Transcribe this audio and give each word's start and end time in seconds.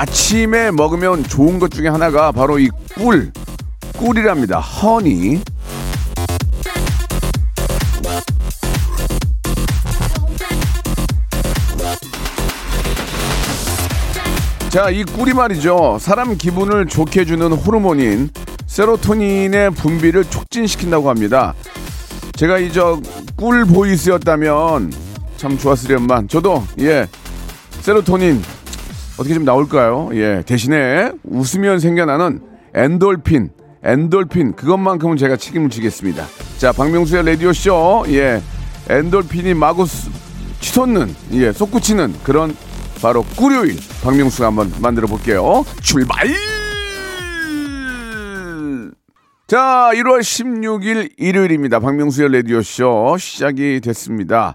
아침에 0.00 0.70
먹으면 0.70 1.22
좋은 1.24 1.58
것 1.58 1.70
중에 1.70 1.88
하나가 1.88 2.32
바로 2.32 2.58
이 2.58 2.70
꿀, 2.96 3.30
꿀이랍니다. 3.98 4.58
허니. 4.58 5.42
자, 14.70 14.88
이 14.88 15.02
꿀이 15.02 15.32
말이죠. 15.34 15.98
사람 16.00 16.36
기분을 16.38 16.86
좋게 16.86 17.20
해주는 17.20 17.52
호르몬인 17.52 18.30
세로토닌의 18.66 19.72
분비를 19.72 20.24
촉진시킨다고 20.26 21.10
합니다. 21.10 21.54
제가 22.36 22.58
이 22.58 22.70
저 22.72 23.00
꿀 23.36 23.64
보이스였다면 23.64 24.92
참 25.38 25.56
좋았으련만 25.56 26.28
저도 26.28 26.62
예 26.80 27.08
세로토닌 27.80 28.42
어떻게 29.20 29.34
좀 29.34 29.44
나올까요? 29.44 30.08
예 30.14 30.42
대신에 30.46 31.12
웃으면 31.24 31.78
생겨나는 31.78 32.40
엔돌핀 32.74 33.50
엔돌핀 33.84 34.54
그것만큼은 34.56 35.18
제가 35.18 35.36
책임을 35.36 35.68
지겠습니다. 35.68 36.24
자 36.56 36.72
박명수의 36.72 37.26
라디오 37.26 37.52
쇼 37.52 38.04
예 38.08 38.40
엔돌핀이 38.88 39.52
마구 39.54 39.84
수- 39.84 40.10
치솟는 40.60 41.14
예 41.32 41.52
솟구치는 41.52 42.14
그런 42.24 42.56
바로 43.02 43.22
꿀요일 43.36 43.76
박명수가 44.02 44.46
한번 44.46 44.72
만들어 44.80 45.06
볼게요. 45.06 45.64
출발! 45.82 46.16
자, 49.46 49.90
1월 49.94 50.20
16일 50.20 51.10
일요일입니다. 51.18 51.80
박명수의 51.80 52.32
라디오쇼 52.32 53.16
시작이 53.18 53.80
됐습니다. 53.82 54.54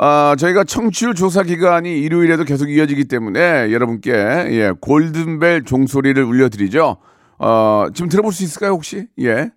아, 0.00 0.36
저희가 0.38 0.62
청취율 0.62 1.14
조사 1.14 1.42
기간이 1.42 1.98
일요일에도 1.98 2.44
계속 2.44 2.70
이어지기 2.70 3.06
때문에 3.06 3.72
여러분께 3.72 4.12
예, 4.12 4.72
골든벨 4.80 5.64
종소리를 5.64 6.22
울려드리죠. 6.22 6.98
어, 7.40 7.86
지금 7.92 8.08
들어볼 8.08 8.32
수 8.32 8.44
있을까요, 8.44 8.72
혹시? 8.72 9.06
예. 9.20 9.50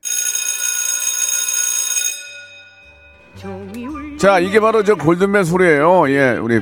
자, 4.17 4.39
이게 4.39 4.59
바로 4.59 4.83
저 4.83 4.95
골든벨 4.95 5.45
소리예요. 5.45 6.09
예, 6.09 6.31
우리 6.41 6.59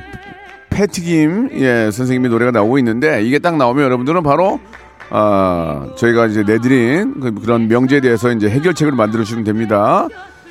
패티김 0.68 1.50
예, 1.54 1.90
선생님의 1.90 2.30
노래가 2.30 2.50
나오고 2.50 2.78
있는데 2.78 3.22
이게 3.22 3.38
딱 3.38 3.56
나오면 3.56 3.82
여러분들은 3.84 4.22
바로 4.22 4.60
아, 5.08 5.88
저희가 5.96 6.26
이제 6.26 6.42
내드린 6.42 7.18
그- 7.20 7.34
그런 7.34 7.66
명제에 7.68 8.00
대해서 8.00 8.30
이제 8.30 8.48
해결책을 8.48 8.92
만들어 8.92 9.24
주시면 9.24 9.44
됩니다. 9.44 10.06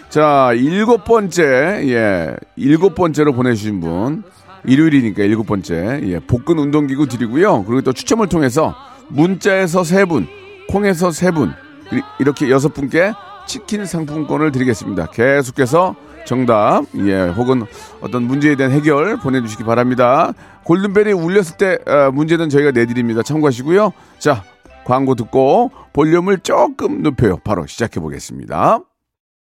자, 0.10 0.52
일곱 0.56 1.04
번째, 1.04 1.44
예, 1.88 2.36
일곱 2.56 2.96
번째로 2.96 3.34
보내주신 3.34 3.80
분. 3.80 4.24
일요일이니까 4.66 5.24
일곱 5.24 5.46
번째. 5.46 6.02
예, 6.04 6.20
복근 6.20 6.58
운동기구 6.58 7.08
드리고요. 7.08 7.64
그리고 7.66 7.82
또 7.82 7.94
추첨을 7.94 8.28
통해서 8.28 8.76
문자에서 9.10 9.84
세 9.84 10.06
분, 10.06 10.28
콩에서 10.70 11.12
세 11.12 11.32
분, 11.32 11.52
이- 11.94 12.02
이렇게 12.20 12.50
여섯 12.50 12.74
분께 12.74 13.14
치킨 13.48 13.86
상품권을 13.86 14.52
드리겠습니다. 14.52 15.08
계속해서 15.12 15.96
정답, 16.26 16.84
예, 17.06 17.22
혹은 17.30 17.64
어떤 18.02 18.24
문제에 18.24 18.56
대한 18.56 18.72
해결 18.74 19.18
보내주시기 19.18 19.64
바랍니다. 19.64 20.34
골든벨이 20.64 21.14
울렸을 21.14 21.58
때 21.58 21.78
어, 21.88 22.12
문제는 22.12 22.50
저희가 22.50 22.72
내드립니다. 22.72 23.24
참고하시고요. 23.24 23.94
자, 24.20 24.44
광고 24.86 25.16
듣고 25.16 25.72
볼륨을 25.94 26.40
조금 26.40 27.02
높여요. 27.02 27.38
바로 27.44 27.66
시작해 27.68 28.00
보겠습니다. 28.00 28.80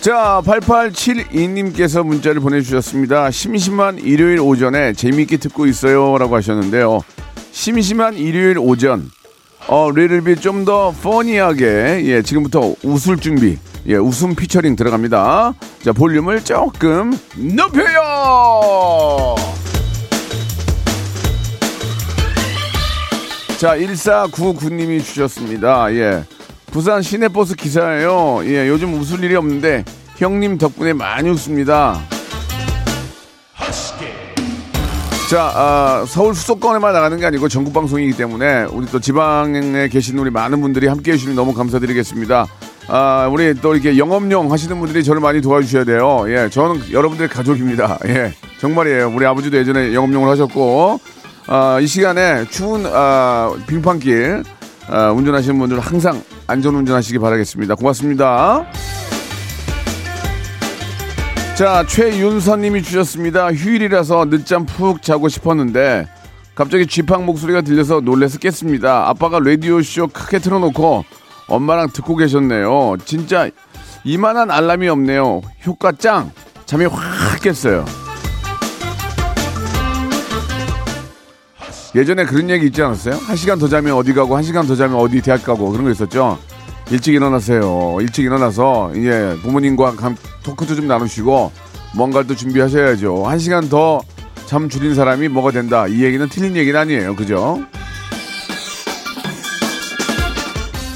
자, 0.00 0.40
8872님께서 0.46 2.02
문자를 2.04 2.40
보내주셨습니다. 2.40 3.30
심심한 3.30 3.98
일요일 3.98 4.40
오전에 4.40 4.94
재미있게 4.94 5.36
듣고 5.36 5.66
있어요. 5.66 6.16
라고 6.16 6.36
하셨는데요. 6.36 7.00
심심한 7.52 8.14
일요일 8.16 8.58
오전. 8.58 9.10
어, 9.68 9.90
리를비 9.90 10.36
좀 10.36 10.64
더 10.64 10.90
퍼니하게, 11.02 12.00
예, 12.06 12.22
지금부터 12.22 12.74
웃을 12.82 13.18
준비. 13.18 13.58
예, 13.88 13.96
웃음 13.96 14.34
피처링 14.34 14.74
들어갑니다. 14.74 15.54
자, 15.84 15.92
볼륨을 15.92 16.44
조금 16.44 17.12
높여요! 17.36 19.34
자, 23.58 23.76
1499님이 23.76 25.04
주셨습니다. 25.04 25.92
예. 25.94 26.24
부산 26.70 27.02
시내버스 27.02 27.56
기사예요. 27.56 28.42
예, 28.44 28.68
요즘 28.68 28.94
웃을 28.94 29.22
일이 29.24 29.34
없는데 29.34 29.84
형님 30.16 30.58
덕분에 30.58 30.92
많이 30.92 31.28
웃습니다. 31.30 32.00
자, 35.30 35.52
아, 35.54 36.04
서울 36.08 36.34
수도권에만 36.34 36.92
나가는 36.92 37.16
게 37.16 37.24
아니고 37.24 37.48
전국 37.48 37.72
방송이기 37.72 38.16
때문에 38.16 38.64
우리 38.72 38.86
또 38.86 38.98
지방에 38.98 39.88
계신 39.88 40.18
우리 40.18 40.30
많은 40.30 40.60
분들이 40.60 40.88
함께 40.88 41.12
해주시면 41.12 41.36
너무 41.36 41.54
감사드리겠습니다. 41.54 42.46
아, 42.88 43.28
우리 43.30 43.54
또 43.54 43.74
이렇게 43.74 43.96
영업용 43.96 44.50
하시는 44.50 44.76
분들이 44.80 45.04
저를 45.04 45.20
많이 45.20 45.40
도와주셔야 45.40 45.84
돼요. 45.84 46.24
예, 46.26 46.48
저는 46.50 46.90
여러분들의 46.90 47.28
가족입니다. 47.28 47.98
예, 48.06 48.32
정말이에요. 48.60 49.12
우리 49.14 49.24
아버지도 49.24 49.56
예전에 49.56 49.94
영업용을 49.94 50.28
하셨고, 50.30 50.98
아, 51.46 51.78
이 51.80 51.86
시간에 51.86 52.44
추운 52.50 52.84
아, 52.86 53.54
빙판길 53.68 54.42
아, 54.90 55.12
운전하시는 55.12 55.58
분들 55.58 55.78
항상 55.78 56.22
안전 56.46 56.74
운전하시기 56.74 57.18
바라겠습니다. 57.18 57.76
고맙습니다. 57.76 58.66
자, 61.56 61.84
최윤서님이 61.86 62.82
주셨습니다. 62.82 63.52
휴일이라서 63.52 64.30
늦잠 64.30 64.66
푹 64.66 65.02
자고 65.02 65.28
싶었는데 65.28 66.08
갑자기 66.54 66.86
쥐팡 66.86 67.24
목소리가 67.24 67.60
들려서 67.60 68.00
놀래서 68.00 68.38
깼습니다. 68.38 69.08
아빠가 69.08 69.38
라디오 69.38 69.80
쇼 69.80 70.08
크게 70.08 70.40
틀어놓고 70.40 71.04
엄마랑 71.46 71.90
듣고 71.92 72.16
계셨네요. 72.16 72.96
진짜 73.04 73.48
이만한 74.04 74.50
알람이 74.50 74.88
없네요. 74.88 75.42
효과 75.66 75.92
짱. 75.92 76.32
잠이 76.66 76.86
확 76.86 77.40
깼어요. 77.42 77.84
예전에 81.94 82.24
그런 82.24 82.50
얘기 82.50 82.66
있지 82.66 82.82
않았어요? 82.82 83.16
한 83.16 83.36
시간 83.36 83.58
더 83.58 83.68
자면 83.68 83.94
어디 83.94 84.12
가고 84.12 84.36
한 84.36 84.42
시간 84.42 84.66
더 84.66 84.76
자면 84.76 84.98
어디 84.98 85.20
대학 85.20 85.42
가고 85.42 85.70
그런 85.70 85.84
거 85.84 85.90
있었죠. 85.90 86.38
일찍 86.90 87.14
일어나세요. 87.14 87.98
일찍 88.00 88.24
일어나서 88.24 88.92
이제 88.94 89.36
부모님과 89.42 89.96
감, 89.96 90.16
토크도 90.42 90.74
좀 90.76 90.86
나누시고 90.86 91.52
뭔가를 91.96 92.26
또 92.26 92.34
준비하셔야죠. 92.34 93.26
한 93.26 93.38
시간 93.38 93.68
더 93.68 94.02
잠 94.50 94.68
줄인 94.68 94.96
사람이 94.96 95.28
뭐가 95.28 95.52
된다. 95.52 95.86
이 95.86 96.02
얘기는 96.02 96.28
틀린 96.28 96.56
얘기는 96.56 96.78
아니에요. 96.80 97.14
그죠? 97.14 97.62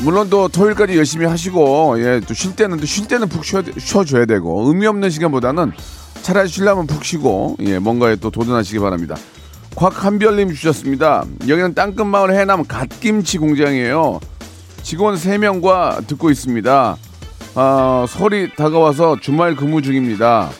물론 0.02 0.28
또 0.28 0.48
토요일까지 0.48 0.96
열심히 0.96 1.24
하시고 1.24 1.94
예, 2.00 2.20
또 2.26 2.34
쉴 2.34 2.56
때는 2.56 2.78
또 2.78 2.84
쉴 2.84 3.06
때는 3.06 3.28
푹 3.28 3.44
쉬어, 3.44 3.62
쉬어줘야 3.78 4.26
되고 4.26 4.66
의미 4.68 4.86
없는 4.88 5.08
시간보다는 5.08 5.70
차라리 6.22 6.48
쉬려면 6.48 6.88
푹 6.88 7.04
쉬고 7.04 7.56
예, 7.60 7.78
뭔가에 7.78 8.16
또 8.16 8.30
도전하시기 8.30 8.80
바랍니다. 8.80 9.14
곽한별님 9.76 10.52
주셨습니다. 10.54 11.24
여기는 11.48 11.74
땅끝마을 11.74 12.32
해남 12.34 12.64
갓김치 12.64 13.38
공장이에요. 13.38 14.20
직원 14.82 15.16
3명과 15.16 16.06
듣고 16.06 16.30
있습니다. 16.30 16.96
아, 17.56 18.06
설이 18.08 18.54
다가와서 18.56 19.16
주말 19.20 19.56
근무 19.56 19.82
중입니다. 19.82 20.50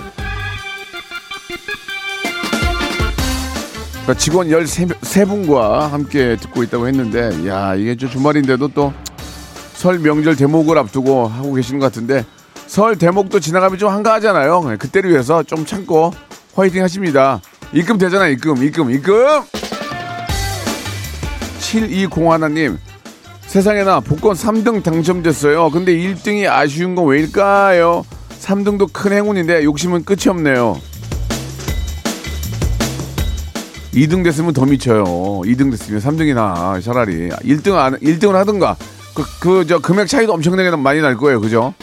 그러니까 4.03 4.15
직원 4.19 4.49
13분과 4.49 5.89
함께 5.89 6.37
듣고 6.37 6.63
있다고 6.63 6.89
했는데, 6.89 7.49
야, 7.49 7.75
이게 7.75 7.97
좀 7.97 8.11
주말인데도 8.11 8.69
또 8.69 8.93
설 9.75 9.99
명절 9.99 10.37
대목을 10.37 10.79
앞두고 10.79 11.29
하고 11.29 11.53
계시는 11.53 11.79
것 11.79 11.87
같은데, 11.87 12.25
설 12.67 12.97
대목도 12.97 13.39
지나가면 13.41 13.79
좀 13.79 13.91
한가하잖아요. 13.91 14.65
네, 14.67 14.77
그때를 14.77 15.11
위해서 15.11 15.43
좀 15.43 15.67
참고 15.67 16.11
화이팅 16.55 16.83
하십니다. 16.83 17.43
입금 17.73 17.99
되잖아, 17.99 18.29
입금, 18.29 18.63
입금, 18.63 18.91
입금! 18.91 19.15
7201님, 21.61 22.79
세상에나 23.47 24.01
복권 24.01 24.35
3등 24.35 24.83
당첨됐어요. 24.83 25.71
근데 25.71 25.93
1등이 25.93 26.49
아쉬운 26.49 26.95
건 26.95 27.07
왜일까요? 27.07 28.05
3등도 28.41 28.93
큰 28.93 29.13
행운인데 29.13 29.65
욕심은 29.65 30.05
끝이 30.05 30.29
없네요. 30.29 30.81
2등 33.95 34.25
됐으면 34.25 34.53
더 34.53 34.67
미쳐요. 34.67 35.05
2등 35.05 35.71
됐으면 35.71 36.01
3등이나 36.01 36.83
차라리 36.83 37.29
1등 37.29 37.75
안 37.77 37.95
1등을 37.97 38.33
하든가 38.33 38.77
그그저 39.15 39.79
금액 39.79 40.09
차이도 40.09 40.33
엄청나게 40.33 40.71
많이 40.77 41.01
날 41.01 41.17
거예요. 41.17 41.41
그죠? 41.41 41.75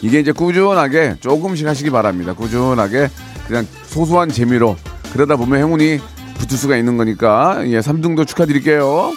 이게 0.00 0.20
이제 0.20 0.30
꾸준하게 0.30 1.16
조금씩 1.18 1.66
하시기 1.66 1.90
바랍니다. 1.90 2.32
꾸준하게 2.34 3.10
그냥 3.48 3.66
소소한 3.86 4.28
재미로 4.28 4.76
그러다 5.12 5.36
보면 5.36 5.58
행운이 5.58 5.98
붙을 6.38 6.56
수가 6.56 6.76
있는 6.76 6.96
거니까 6.96 7.62
예, 7.66 7.80
3등도 7.80 8.26
축하드릴게요. 8.26 9.12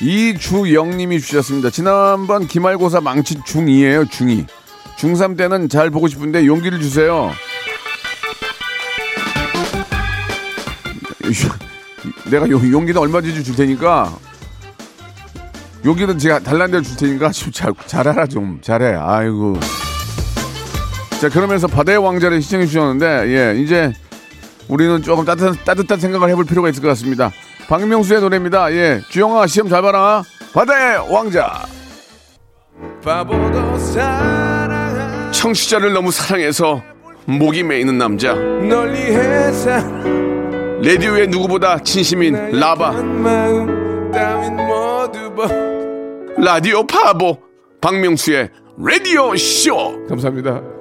이주영님이 0.00 1.20
주셨습니다. 1.20 1.70
지난번 1.70 2.46
기말고사 2.46 3.00
망친 3.00 3.42
중2예요, 3.42 4.08
중2. 4.08 4.46
중3 4.96 5.36
때는 5.36 5.68
잘 5.68 5.90
보고 5.90 6.06
싶은데 6.06 6.46
용기를 6.46 6.80
주세요. 6.80 7.32
내가 12.30 12.48
용, 12.48 12.70
용기는 12.70 13.00
얼마든지 13.00 13.44
줄 13.44 13.56
테니까 13.56 14.16
용기는 15.84 16.18
제가 16.18 16.38
달란 16.40 16.70
데를 16.70 16.84
줄 16.84 16.96
테니까 16.96 17.30
좀 17.30 17.52
잘, 17.52 17.72
잘하라 17.86 18.26
좀 18.26 18.58
잘해 18.62 18.94
아이고 18.94 19.58
자 21.20 21.28
그러면서 21.28 21.66
바다의 21.66 21.98
왕자를 21.98 22.40
시청해 22.40 22.66
주셨는데 22.66 23.06
예 23.28 23.60
이제 23.60 23.92
우리는 24.68 25.02
조금 25.02 25.24
따뜻한, 25.24 25.56
따뜻한 25.64 25.98
생각을 25.98 26.28
해볼 26.30 26.44
필요가 26.44 26.68
있을 26.68 26.80
것 26.80 26.88
같습니다. 26.88 27.32
박명수의 27.68 28.20
노래입니다. 28.20 28.72
예 28.72 29.00
주영아 29.10 29.46
시험 29.48 29.68
잘 29.68 29.82
봐라. 29.82 30.22
바다의 30.54 31.12
왕자. 31.12 31.66
청취자를 35.32 35.92
너무 35.92 36.10
사랑해서 36.12 36.82
목이 37.26 37.62
메이는 37.64 37.98
남자. 37.98 38.34
레디오의 40.80 41.28
누구보다 41.28 41.78
진심인 41.80 42.52
라바. 42.52 42.92
라디오 46.38 46.86
파보. 46.86 47.38
박명수의 47.80 48.50
라디오 48.78 49.36
쇼. 49.36 50.06
감사합니다. 50.08 50.77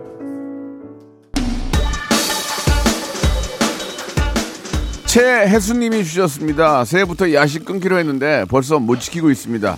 최혜수님이 5.07 6.03
주셨습니다. 6.03 6.83
새해부터 6.83 7.33
야식 7.33 7.63
끊기로 7.63 7.97
했는데 7.97 8.43
벌써 8.49 8.77
못 8.77 8.99
지키고 8.99 9.31
있습니다. 9.31 9.77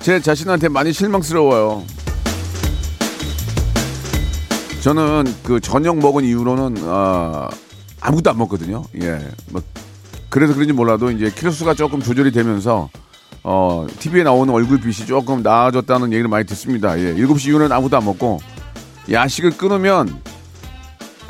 제 0.00 0.20
자신한테 0.20 0.68
많이 0.68 0.92
실망스러워요. 0.92 1.84
저는 4.82 5.24
그 5.44 5.60
저녁 5.60 5.98
먹은 5.98 6.24
이후로는 6.24 6.82
아, 6.84 7.48
아무것도 8.00 8.30
안 8.30 8.38
먹거든요. 8.38 8.84
예, 9.00 9.20
뭐 9.50 9.62
그래서 10.28 10.52
그런지 10.52 10.72
몰라도 10.72 11.10
이제 11.12 11.30
키로수가 11.30 11.74
조금 11.74 12.00
조절이 12.00 12.32
되면서 12.32 12.90
어, 13.44 13.86
TV에 14.00 14.24
나오는 14.24 14.52
얼굴빛이 14.52 15.06
조금 15.06 15.42
나아졌다는 15.42 16.12
얘기를 16.12 16.28
많이 16.28 16.44
듣습니다. 16.46 16.98
예, 16.98 17.14
7시 17.14 17.48
이후는 17.48 17.70
아무도 17.70 17.96
안 17.96 18.04
먹고 18.04 18.40
야식을 19.10 19.52
끊으면 19.52 20.20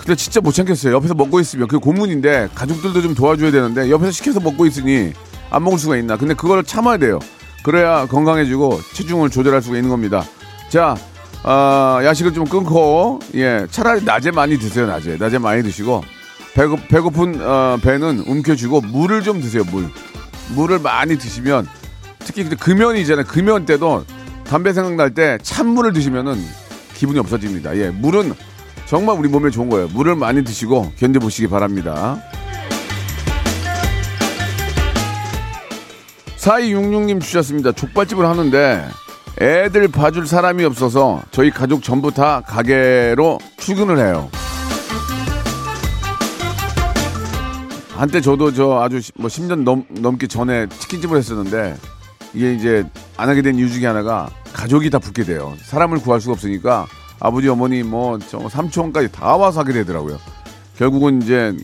근데 0.06 0.14
진짜 0.14 0.40
못 0.40 0.52
참겠어요. 0.52 0.94
옆에서 0.94 1.14
먹고 1.14 1.40
있으면 1.40 1.66
그게 1.66 1.82
고문인데 1.82 2.50
가족들도 2.54 3.02
좀 3.02 3.12
도와줘야 3.16 3.50
되는데 3.50 3.90
옆에서 3.90 4.12
시켜서 4.12 4.38
먹고 4.38 4.64
있으니 4.64 5.12
안 5.50 5.64
먹을 5.64 5.80
수가 5.80 5.96
있나. 5.96 6.16
근데 6.16 6.32
그걸 6.32 6.62
참아야 6.62 6.96
돼요. 6.98 7.18
그래야 7.64 8.06
건강해지고 8.06 8.80
체중을 8.94 9.30
조절할 9.30 9.62
수가 9.62 9.74
있는 9.74 9.90
겁니다. 9.90 10.24
자, 10.68 10.96
어, 11.42 11.98
야식을 12.04 12.34
좀 12.34 12.44
끊고 12.44 13.18
예, 13.34 13.66
차라리 13.68 14.04
낮에 14.04 14.30
많이 14.30 14.56
드세요. 14.60 14.86
낮에 14.86 15.16
낮에 15.16 15.38
많이 15.38 15.64
드시고 15.64 16.04
배고, 16.54 16.76
배고픈 16.88 17.40
어, 17.42 17.76
배는 17.82 18.20
움켜쥐고 18.28 18.82
물을 18.82 19.24
좀 19.24 19.40
드세요. 19.40 19.64
물 19.72 19.90
물을 20.54 20.78
많이 20.78 21.18
드시면 21.18 21.66
특히 22.20 22.48
금연이잖아요. 22.48 23.26
금연 23.26 23.66
때도 23.66 24.04
담배 24.44 24.72
생각날 24.72 25.14
때 25.14 25.38
찬물을 25.42 25.92
드시면은 25.94 26.40
기분이 26.94 27.18
없어집니다. 27.18 27.76
예, 27.78 27.90
물은 27.90 28.34
정말 28.86 29.18
우리 29.18 29.28
몸에 29.28 29.50
좋은 29.50 29.68
거예요. 29.68 29.88
물을 29.88 30.14
많이 30.14 30.44
드시고 30.44 30.92
견뎌보시기 30.96 31.48
바랍니다. 31.48 32.18
4266님 36.38 37.20
주셨습니다. 37.20 37.72
족발집을 37.72 38.24
하는데 38.24 38.88
애들 39.40 39.88
봐줄 39.88 40.26
사람이 40.26 40.64
없어서 40.64 41.20
저희 41.32 41.50
가족 41.50 41.82
전부 41.82 42.12
다 42.12 42.40
가게로 42.46 43.38
출근을 43.58 43.98
해요. 43.98 44.30
한때 47.96 48.20
저도 48.20 48.52
저 48.52 48.80
아주 48.80 49.00
뭐 49.16 49.28
10년 49.28 49.64
넘, 49.64 49.84
넘기 49.90 50.28
전에 50.28 50.68
치킨집을 50.68 51.18
했었는데 51.18 51.76
이게 52.34 52.54
이제 52.54 52.84
안 53.16 53.28
하게 53.28 53.42
된 53.42 53.56
이유 53.56 53.70
중에 53.70 53.86
하나가 53.86 54.30
가족이 54.52 54.90
다 54.90 54.98
붙게 54.98 55.24
돼요. 55.24 55.54
사람을 55.64 55.98
구할 55.98 56.20
수가 56.20 56.34
없으니까 56.34 56.86
아버지, 57.20 57.48
어머니, 57.48 57.82
뭐, 57.82 58.18
저 58.18 58.48
삼촌까지 58.48 59.10
다 59.12 59.36
와서 59.36 59.60
하게 59.60 59.72
되더라고요. 59.72 60.18
결국은 60.76 61.22
이제 61.22 61.54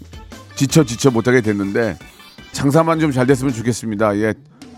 지쳐 0.56 0.84
지쳐 0.84 1.10
못하게 1.10 1.40
됐는데 1.40 1.96
장사만 2.52 3.00
좀 3.00 3.12
잘 3.12 3.26
됐으면 3.26 3.52
좋겠습니다. 3.52 4.16
예. 4.18 4.34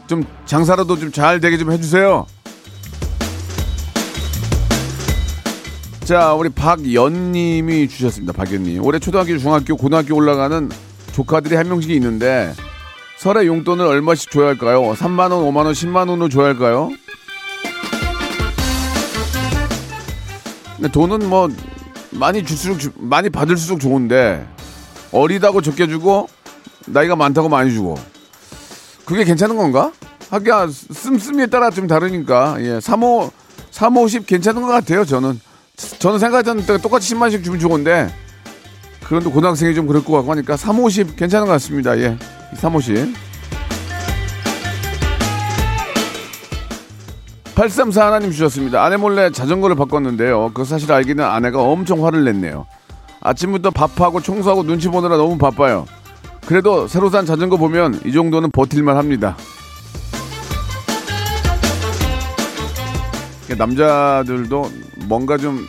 좀 0.06 0.24
장사라도 0.46 0.96
좀 0.98 1.12
잘 1.12 1.40
되게 1.40 1.56
좀 1.56 1.70
해주세요. 1.72 2.26
자, 6.04 6.34
우리 6.34 6.50
박연님이 6.50 7.88
주셨습니다. 7.88 8.32
박연님. 8.34 8.84
올해 8.84 8.98
초등학교, 8.98 9.38
중학교, 9.38 9.76
고등학교 9.76 10.14
올라가는 10.14 10.70
조카들이 11.12 11.54
한 11.54 11.68
명씩 11.68 11.90
있는데 11.92 12.52
설에 13.18 13.46
용돈을 13.46 13.86
얼마씩 13.86 14.30
줘야 14.30 14.48
할까요? 14.48 14.82
3만 14.92 15.30
원, 15.32 15.44
5만 15.44 15.64
원, 15.64 15.72
10만 15.72 16.10
원으로 16.10 16.28
줘야 16.28 16.46
할까요? 16.48 16.90
근데 20.76 20.90
돈은 20.90 21.28
뭐 21.28 21.48
많이 22.10 22.44
줄수록 22.44 22.78
주- 22.78 22.92
많이 22.96 23.30
받을수록 23.30 23.80
좋은데 23.80 24.46
어리다고 25.12 25.60
적게 25.62 25.86
주고 25.86 26.28
나이가 26.86 27.16
많다고 27.16 27.48
많이 27.48 27.72
주고. 27.72 27.96
그게 29.04 29.24
괜찮은 29.24 29.56
건가? 29.56 29.92
하기야 30.30 30.68
씀씀이에 30.68 31.46
따라 31.46 31.70
좀 31.70 31.86
다르니까. 31.86 32.56
예 32.60 32.78
3호 32.78 33.30
350 33.70 34.26
괜찮은 34.26 34.62
것 34.62 34.68
같아요 34.68 35.04
저는. 35.04 35.40
저는 35.98 36.18
생각했던 36.18 36.66
때 36.66 36.78
똑같이 36.78 37.14
10만씩 37.14 37.42
주면 37.44 37.58
좋은데 37.58 38.14
그런데 39.04 39.28
고등학생이 39.30 39.74
좀 39.74 39.86
그럴 39.86 40.04
것 40.04 40.12
같고 40.12 40.30
하니까 40.32 40.56
350 40.56 41.16
괜찮은 41.16 41.46
것 41.46 41.52
같습니다. 41.54 41.98
예 41.98 42.16
350 42.56 43.14
834 47.54 48.06
하나님 48.06 48.30
주셨습니다. 48.32 48.84
아내 48.84 48.96
몰래 48.96 49.30
자전거를 49.30 49.76
바꿨는데요. 49.76 50.50
그 50.54 50.64
사실 50.64 50.90
알기는 50.92 51.24
아내가 51.24 51.60
엄청 51.62 52.04
화를 52.04 52.24
냈네요. 52.24 52.66
아침부터 53.20 53.70
밥하고 53.70 54.20
청소하고 54.20 54.64
눈치 54.64 54.88
보느라 54.88 55.16
너무 55.16 55.38
바빠요. 55.38 55.86
그래도 56.46 56.88
새로 56.88 57.08
산 57.10 57.24
자전거 57.24 57.56
보면 57.56 58.00
이 58.04 58.12
정도는 58.12 58.50
버틸만 58.50 58.96
합니다. 58.96 59.36
남자들도 63.56 64.70
뭔가 65.06 65.36
좀 65.38 65.64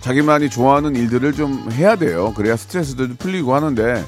자기만이 0.00 0.48
좋아하는 0.50 0.94
일들을 0.94 1.32
좀 1.32 1.68
해야 1.72 1.96
돼요. 1.96 2.32
그래야 2.36 2.56
스트레스도 2.56 3.08
좀 3.08 3.16
풀리고 3.16 3.54
하는데 3.54 4.04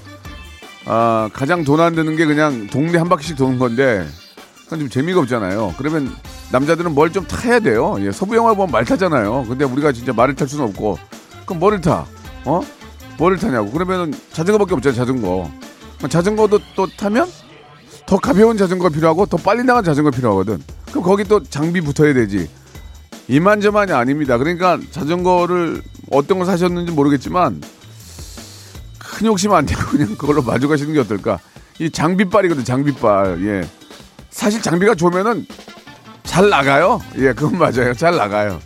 아, 0.87 1.29
가장 1.33 1.65
돈 1.65 1.81
안 1.81 1.95
드는 1.97 2.17
게 2.17 2.25
그냥 2.25 2.69
동네 2.69 2.99
한 2.99 3.09
바퀴씩 3.09 3.37
도는 3.37 3.59
건데 3.59 4.07
그건 4.65 4.79
좀 4.79 4.89
재미가 4.89 5.21
없잖아요. 5.21 5.75
그러면 5.77 6.15
남자들은 6.51 6.95
뭘 6.95 7.11
좀 7.13 7.27
타야 7.27 7.61
돼요. 7.61 7.97
예, 8.01 8.11
서부 8.13 8.37
영화 8.37 8.55
보면 8.55 8.71
말 8.71 8.85
타잖아요. 8.85 9.45
근데 9.49 9.65
우리가 9.65 9.93
진짜 9.93 10.13
말을 10.13 10.35
탈 10.35 10.49
수는 10.49 10.65
없고 10.67 10.99
그럼 11.47 11.61
뭐를 11.61 11.81
타? 11.81 12.07
어? 12.45 12.61
뭐를 13.19 13.37
타냐고. 13.39 13.71
그러면은 13.71 14.15
자전거밖에 14.33 14.75
없잖아요. 14.75 14.97
자전거. 14.97 15.51
자전거도 16.09 16.61
또 16.77 16.87
타면 16.87 17.29
더 18.07 18.19
가벼운 18.19 18.57
자전거 18.57 18.89
필요하고 18.89 19.27
더 19.27 19.37
빨리 19.37 19.65
나간 19.65 19.83
자전거 19.85 20.11
필요하거든. 20.11 20.63
그럼 20.91 21.03
거기 21.05 21.25
또 21.25 21.43
장비 21.43 21.81
붙어야 21.81 22.15
되지. 22.15 22.49
이만저만이 23.27 23.93
아닙니다. 23.93 24.39
그러니까 24.39 24.79
자전거를 24.91 25.83
어떤 26.11 26.39
걸 26.39 26.47
사셨는지 26.47 26.93
모르겠지만 26.93 27.61
큰 28.99 29.27
욕심 29.27 29.53
안 29.53 29.67
내고 29.67 29.81
그냥 29.91 30.15
그걸로 30.17 30.43
마주 30.43 30.69
가시는 30.69 30.95
게 30.95 31.01
어떨까. 31.01 31.39
이 31.79 31.91
장비빨이거든, 31.91 32.65
장비빨. 32.65 33.45
예. 33.47 33.69
사실 34.31 34.63
장비가 34.63 34.95
좋으면은 34.95 35.47
잘 36.29 36.49
나가요. 36.51 37.01
예, 37.17 37.33
그건 37.33 37.59
맞아요. 37.59 37.95
잘 37.95 38.15
나가요. 38.17 38.61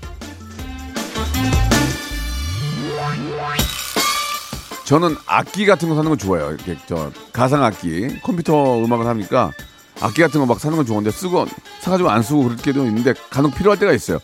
저는 4.85 5.17
악기 5.27 5.65
같은 5.65 5.89
거 5.89 5.95
사는 5.95 6.11
거 6.11 6.17
좋아요. 6.17 6.51
이렇게 6.51 6.77
저 6.87 7.11
가상 7.33 7.63
악기, 7.65 8.21
컴퓨터 8.21 8.79
음악을 8.85 9.07
하니까 9.07 9.53
악기 10.01 10.21
같은 10.21 10.41
거 10.41 10.47
막 10.47 10.59
사는 10.61 10.77
건 10.77 10.85
좋은데 10.85 11.11
쓰고 11.11 11.47
사가지고 11.81 12.11
안 12.11 12.23
쓰고 12.23 12.43
그럴 12.43 12.57
때도 12.57 12.85
있는데 12.87 13.15
간혹 13.31 13.55
필요할 13.55 13.79
때가 13.79 13.93
있어요. 13.93 14.19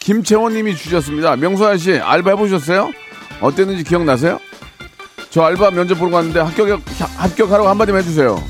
김채원님이 0.00 0.76
주셨습니다. 0.76 1.36
명수아 1.36 1.76
씨 1.76 1.98
알바 1.98 2.30
해보셨어요? 2.30 2.90
어땠는지 3.40 3.84
기억나세요? 3.84 4.38
저 5.30 5.42
알바 5.42 5.70
면접 5.70 5.94
보러 5.94 6.10
갔는데 6.10 6.40
합격 6.40 6.80
합격하라고 7.16 7.68
한마디만 7.68 8.00
해주세요. 8.02 8.42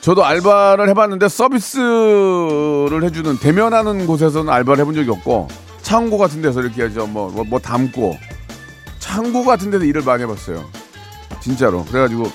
저도 0.00 0.24
알바를 0.24 0.88
해봤는데 0.88 1.28
서비스를 1.28 3.02
해주는 3.02 3.38
대면하는 3.38 4.06
곳에서는 4.06 4.50
알바를 4.52 4.80
해본 4.80 4.94
적이 4.94 5.10
없고 5.10 5.48
창고 5.82 6.16
같은 6.18 6.40
데서 6.40 6.62
이렇게 6.62 6.90
저뭐 6.90 7.06
뭐, 7.30 7.44
뭐 7.44 7.58
담고 7.58 8.16
창고 8.98 9.44
같은 9.44 9.70
데서 9.70 9.84
일을 9.84 10.02
많이 10.02 10.22
해봤어요. 10.22 10.64
진짜로. 11.40 11.84
그래가지고 11.84 12.30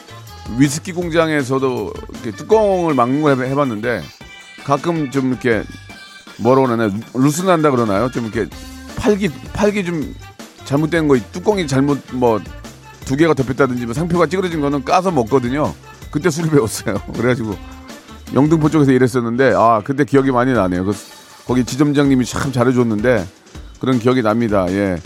위스키 0.58 0.94
공장에서도 0.94 1.94
뚜껑을 2.38 2.94
막는 2.94 3.22
걸 3.24 3.46
해봤는데 3.46 4.04
가끔 4.64 5.10
좀 5.10 5.30
이렇게 5.30 5.64
뭐라고 6.38 6.68
그러나 6.68 6.94
루스 7.14 7.44
난다 7.44 7.72
그러나요? 7.72 8.12
좀 8.12 8.26
이렇게 8.26 8.48
팔기 8.98 9.30
팔기 9.54 9.86
좀 9.86 10.16
잘못된 10.66 11.08
거 11.08 11.18
뚜껑이 11.32 11.68
잘못 11.68 12.00
뭐 12.14 12.40
두 13.06 13.16
개가 13.16 13.36
덮였다든지 13.36 13.86
뭐 13.86 13.94
상표가 13.94 14.26
찌그러진 14.26 14.60
거는 14.60 14.84
까서 14.84 15.12
먹거든요. 15.12 15.74
그때 16.16 16.30
술을 16.30 16.50
배웠어요. 16.50 16.96
그래가지고 17.14 17.58
영등포 18.34 18.70
쪽에서 18.70 18.94
일했었는데 18.94 19.54
아 19.54 19.82
그때 19.84 20.06
기억이 20.06 20.32
많이 20.32 20.54
나네요. 20.54 20.86
그 20.86 20.94
거기 21.46 21.66
지점장님이 21.66 22.24
참 22.24 22.54
잘해줬는데 22.54 23.28
그런 23.82 24.00
기억이 24.00 24.22
납니다. 24.22 24.66
예. 24.70 24.98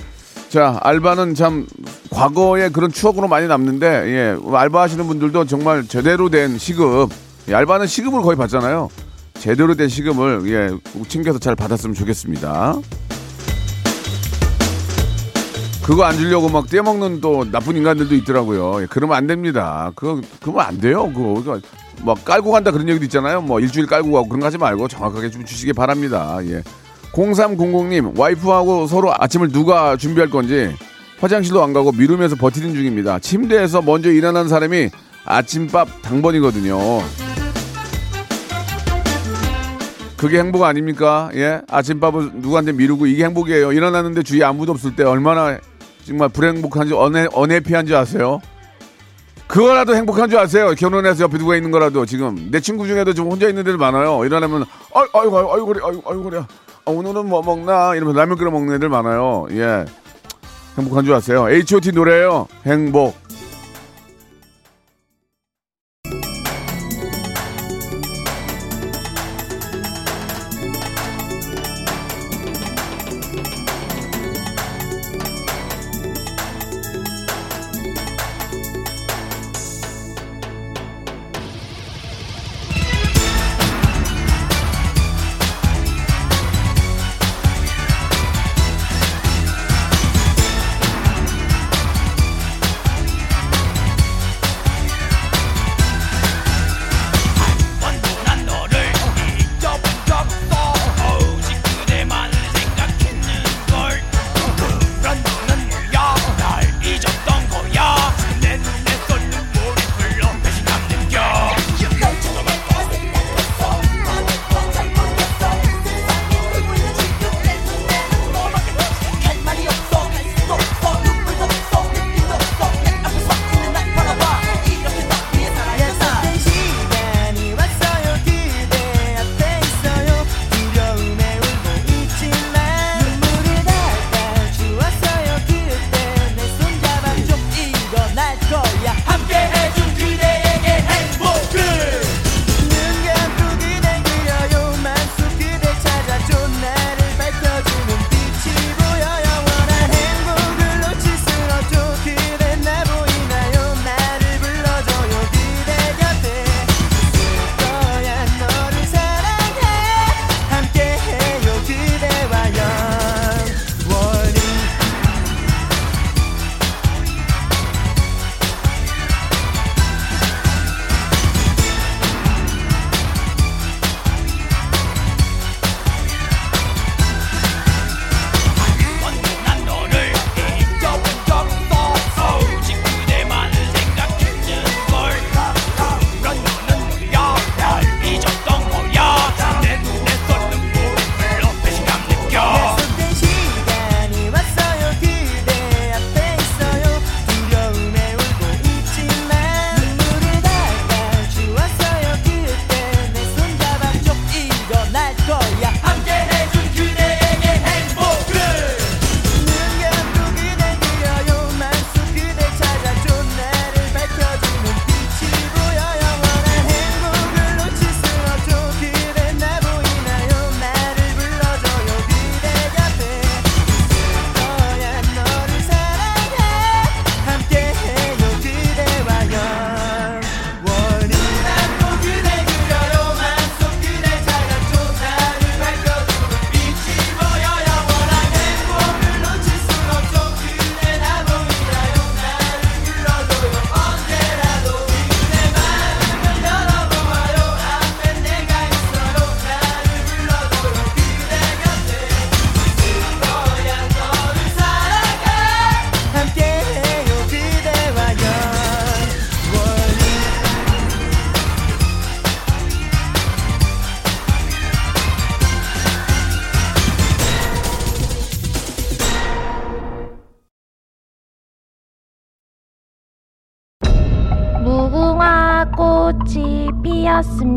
자 0.49 0.79
알바는 0.83 1.33
참 1.33 1.65
과거에 2.11 2.69
그런 2.69 2.91
추억으로 2.91 3.27
많이 3.27 3.47
남는데 3.47 3.87
예 3.87 4.37
알바 4.55 4.83
하시는 4.83 5.07
분들도 5.07 5.45
정말 5.45 5.87
제대로 5.87 6.29
된 6.29 6.59
시급 6.59 7.09
예, 7.47 7.55
알바는 7.55 7.87
시급을 7.87 8.21
거의 8.21 8.37
받잖아요. 8.37 8.89
제대로 9.33 9.73
된 9.73 9.89
시급을 9.89 10.43
예 10.45 10.69
챙겨서 11.07 11.39
잘 11.39 11.55
받았으면 11.55 11.95
좋겠습니다. 11.95 12.75
그거 15.89 16.03
안 16.03 16.15
주려고 16.17 16.49
막 16.49 16.69
떼먹는 16.69 17.19
또 17.19 17.49
나쁜 17.49 17.75
인간들도 17.75 18.13
있더라고요. 18.13 18.83
예, 18.83 18.87
그러면 18.87 19.17
안 19.17 19.25
됩니다. 19.25 19.91
그거 19.95 20.21
그러면 20.39 20.61
안 20.67 20.79
돼요. 20.79 21.11
그거 21.11 21.33
그거 21.33 21.59
막 22.05 22.23
깔고 22.23 22.51
간다 22.51 22.69
그런 22.69 22.87
얘기도 22.87 23.05
있잖아요. 23.05 23.41
뭐 23.41 23.59
일주일 23.59 23.87
깔고 23.87 24.11
가고 24.11 24.29
그런 24.29 24.39
거 24.39 24.45
하지 24.45 24.59
말고 24.59 24.87
정확하게 24.87 25.31
좀 25.31 25.45
주시기 25.45 25.73
바랍니다. 25.73 26.37
예. 26.43 26.61
0300님 27.13 28.19
와이프하고 28.19 28.85
서로 28.85 29.11
아침을 29.17 29.51
누가 29.51 29.97
준비할 29.97 30.29
건지 30.29 30.75
화장실도 31.21 31.63
안 31.63 31.73
가고 31.73 31.91
미루면서 31.91 32.35
버티는 32.35 32.75
중입니다. 32.75 33.17
침대에서 33.17 33.81
먼저 33.81 34.11
일어난 34.11 34.47
사람이 34.47 34.91
아침밥 35.25 36.03
당번이거든요. 36.03 36.77
그게 40.17 40.37
행복 40.37 40.63
아닙니까? 40.63 41.31
예? 41.33 41.61
아침밥을 41.67 42.33
누구한테 42.35 42.73
미루고 42.73 43.07
이게 43.07 43.23
행복이에요. 43.23 43.71
일어났는데 43.71 44.21
주위에 44.21 44.43
아무도 44.43 44.73
없을 44.73 44.95
때 44.95 45.03
얼마나 45.03 45.57
정말 46.09 46.27
불행복한지 46.29 46.93
언해, 46.95 47.27
언해피한지 47.31 47.95
아세요? 47.95 48.41
그거라도 49.45 49.95
행복한 49.95 50.27
줄 50.27 50.39
아세요? 50.39 50.73
결혼해서 50.75 51.23
옆에 51.25 51.37
누가 51.37 51.55
있는 51.55 51.69
거라도 51.69 52.07
지금 52.07 52.49
내 52.49 52.59
친구 52.59 52.87
중에도 52.87 53.13
좀 53.13 53.29
혼자 53.29 53.47
있는 53.47 53.63
데들 53.63 53.77
많아요. 53.77 54.25
일어나면 54.25 54.65
아이 54.93 55.05
아이고 55.13 55.37
아이고 55.37 55.53
아이고 55.53 55.65
그래 55.67 55.79
아이고 55.83 56.03
아이고 56.05 56.23
그래 56.23 56.39
아, 56.39 56.91
오늘은 56.91 57.27
뭐 57.27 57.43
먹나 57.43 57.93
이러면서 57.95 58.19
라면 58.19 58.37
끓여 58.37 58.49
먹는 58.49 58.75
애들 58.75 58.89
많아요. 58.89 59.47
예 59.51 59.85
행복한 60.77 61.05
줄 61.05 61.13
아세요? 61.13 61.47
H.O.T 61.47 61.91
노래예요. 61.91 62.47
행복. 62.65 63.15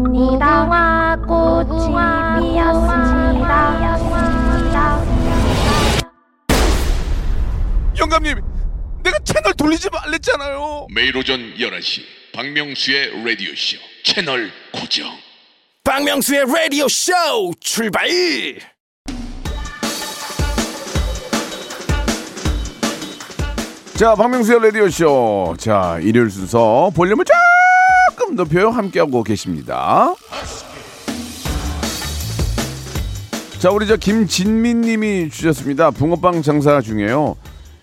피었습니다. 0.03 0.65
무궁화 0.65 1.17
꽃이 1.27 1.89
피었습니다. 2.41 3.93
영감님, 7.99 8.41
내가 9.05 9.19
채널 9.21 9.55
돌리지 9.55 9.89
말랬잖아요. 9.93 10.87
매일 10.95 11.17
오전 11.17 11.39
11시 11.55 12.03
박명수의 12.35 13.25
라디오 13.25 13.55
쇼 13.55 13.77
채널 14.03 14.51
고정 14.73 15.07
박명수의 15.85 16.47
라디오 16.47 16.89
쇼 16.89 17.13
출발 17.61 18.09
자, 23.95 24.17
박명수의 24.17 24.61
라디오 24.63 24.89
쇼. 24.89 25.55
자, 25.59 26.01
일요일 26.03 26.29
순서 26.29 26.91
볼륨을 26.97 27.25
조금 28.23 28.37
높여요. 28.37 28.71
함께하고 28.71 29.25
계십니다. 29.25 30.15
자, 33.59 33.71
우리 33.71 33.87
저 33.89 33.97
김진민 33.97 34.81
님이 34.83 35.29
주셨습니다. 35.29 35.91
붕어빵 35.91 36.43
장사 36.43 36.81
중에요. 36.81 37.37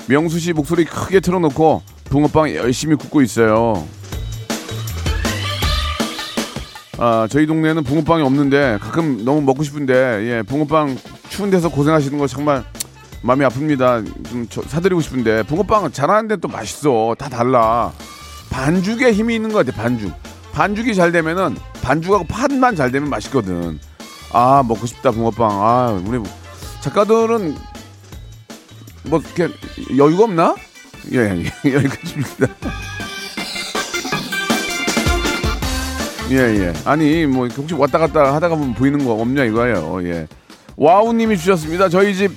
명수 0.08 0.40
씨 0.40 0.54
목소리 0.54 0.86
크게 0.86 1.20
틀어놓고 1.20 1.82
붕어빵 2.06 2.56
열심히 2.56 2.96
굽고 2.96 3.22
있어요. 3.22 3.86
아, 6.98 7.28
저희 7.30 7.46
동네는 7.46 7.84
붕어빵이 7.84 8.24
없는데 8.24 8.78
가끔 8.82 9.24
너무 9.26 9.42
먹고 9.42 9.64
싶은데, 9.64 9.94
예, 9.94 10.44
붕어빵 10.44 10.98
추운 11.30 11.50
데서 11.50 11.70
고생하시는 11.70 12.18
거 12.18 12.28
정말 12.28 12.64
마음이 13.24 13.44
아픕니다. 13.46 14.30
좀 14.30 14.48
저- 14.50 14.62
사드리고 14.62 15.02
싶은데 15.02 15.44
붕어빵은 15.44 15.92
잘하는데 15.92 16.38
또 16.38 16.48
맛있어. 16.48 17.16
다 17.18 17.28
달라. 17.30 17.92
반죽에 18.50 19.12
힘이 19.14 19.36
있는 19.36 19.52
것 19.54 19.66
같아. 19.66 19.82
반죽. 19.82 20.12
반죽이 20.60 20.94
잘 20.94 21.14
되면은 21.14 21.56
반죽하고 21.82 22.26
판만 22.26 22.76
잘 22.76 22.92
되면 22.92 23.10
맛있거든. 23.10 23.80
아 24.34 24.62
먹고 24.68 24.88
싶다 24.88 25.12
붕어빵. 25.12 25.50
아 25.50 26.02
우리 26.06 26.22
작가들은 26.82 27.56
뭐 29.06 29.22
이렇게 29.22 29.56
여유가 29.96 30.26
없나? 30.26 30.56
예, 31.14 31.18
예 31.20 31.46
여기까지입니다. 31.76 32.48
예, 36.32 36.36
예. 36.36 36.74
아니, 36.84 37.26
뭐, 37.26 37.48
혹시 37.48 37.74
왔다 37.74 37.98
갔다 37.98 38.36
하다가 38.36 38.56
보면 38.56 38.74
보이는 38.74 39.06
거 39.06 39.14
없냐 39.14 39.46
이거예요. 39.46 40.02
예. 40.10 40.28
와우님이 40.76 41.38
주셨습니다. 41.38 41.88
저희 41.88 42.14
집 42.14 42.34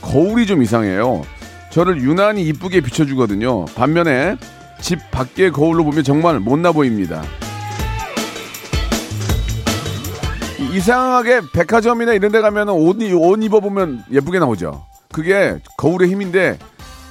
거울이 0.00 0.46
좀 0.46 0.62
이상해요. 0.62 1.24
저를 1.70 2.00
유난히 2.00 2.42
이쁘게 2.46 2.80
비춰주거든요. 2.80 3.66
반면에 3.66 4.38
집 4.80 4.98
밖의 5.10 5.52
거울로 5.52 5.84
보면 5.84 6.04
정말 6.04 6.40
못나 6.40 6.72
보입니다. 6.72 7.22
이- 10.58 10.76
이상하게 10.76 11.40
백화점이나 11.52 12.12
이런 12.14 12.32
데 12.32 12.40
가면 12.40 12.68
옷, 12.70 13.00
이- 13.00 13.12
옷 13.12 13.42
입어보면 13.42 14.04
예쁘게 14.10 14.38
나오죠. 14.38 14.84
그게 15.12 15.58
거울의 15.76 16.08
힘인데 16.10 16.58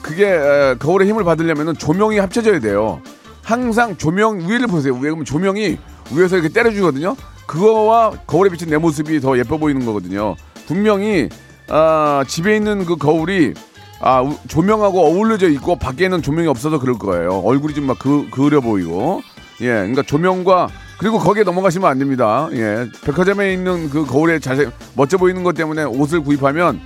그게 0.01 0.27
에, 0.27 0.75
거울의 0.79 1.07
힘을 1.07 1.23
받으려면 1.23 1.75
조명이 1.77 2.19
합쳐져야 2.19 2.59
돼요. 2.59 3.01
항상 3.41 3.97
조명 3.97 4.39
위를 4.39 4.67
보세요. 4.67 4.93
위에 4.95 5.09
보면 5.11 5.25
조명이 5.25 5.77
위에서 6.11 6.35
이렇게 6.37 6.49
때려주거든요. 6.49 7.15
그거와 7.47 8.11
거울에 8.27 8.49
비친 8.49 8.69
내 8.69 8.77
모습이 8.77 9.19
더 9.19 9.37
예뻐 9.37 9.57
보이는 9.57 9.85
거거든요. 9.85 10.35
분명히 10.67 11.29
아, 11.69 12.23
집에 12.27 12.55
있는 12.55 12.85
그 12.85 12.95
거울이 12.97 13.53
아, 14.01 14.21
우- 14.21 14.35
조명하고 14.47 14.99
어울려져 15.05 15.47
있고 15.49 15.77
밖에는 15.77 16.21
조명이 16.21 16.47
없어서 16.47 16.79
그럴 16.79 16.97
거예요. 16.99 17.39
얼굴이 17.43 17.73
좀 17.75 17.85
막 17.87 17.97
그, 17.99 18.27
그려 18.31 18.61
보이고. 18.61 19.21
예, 19.61 19.67
그러니까 19.67 20.01
조명과 20.03 20.69
그리고 20.97 21.19
거기에 21.19 21.43
넘어가시면 21.43 21.89
안 21.89 21.99
됩니다. 21.99 22.49
예, 22.53 22.87
백화점에 23.03 23.53
있는 23.53 23.89
그 23.89 24.05
거울에 24.05 24.39
자세 24.39 24.69
멋져 24.95 25.17
보이는 25.17 25.43
것 25.43 25.53
때문에 25.55 25.83
옷을 25.83 26.21
구입하면 26.21 26.79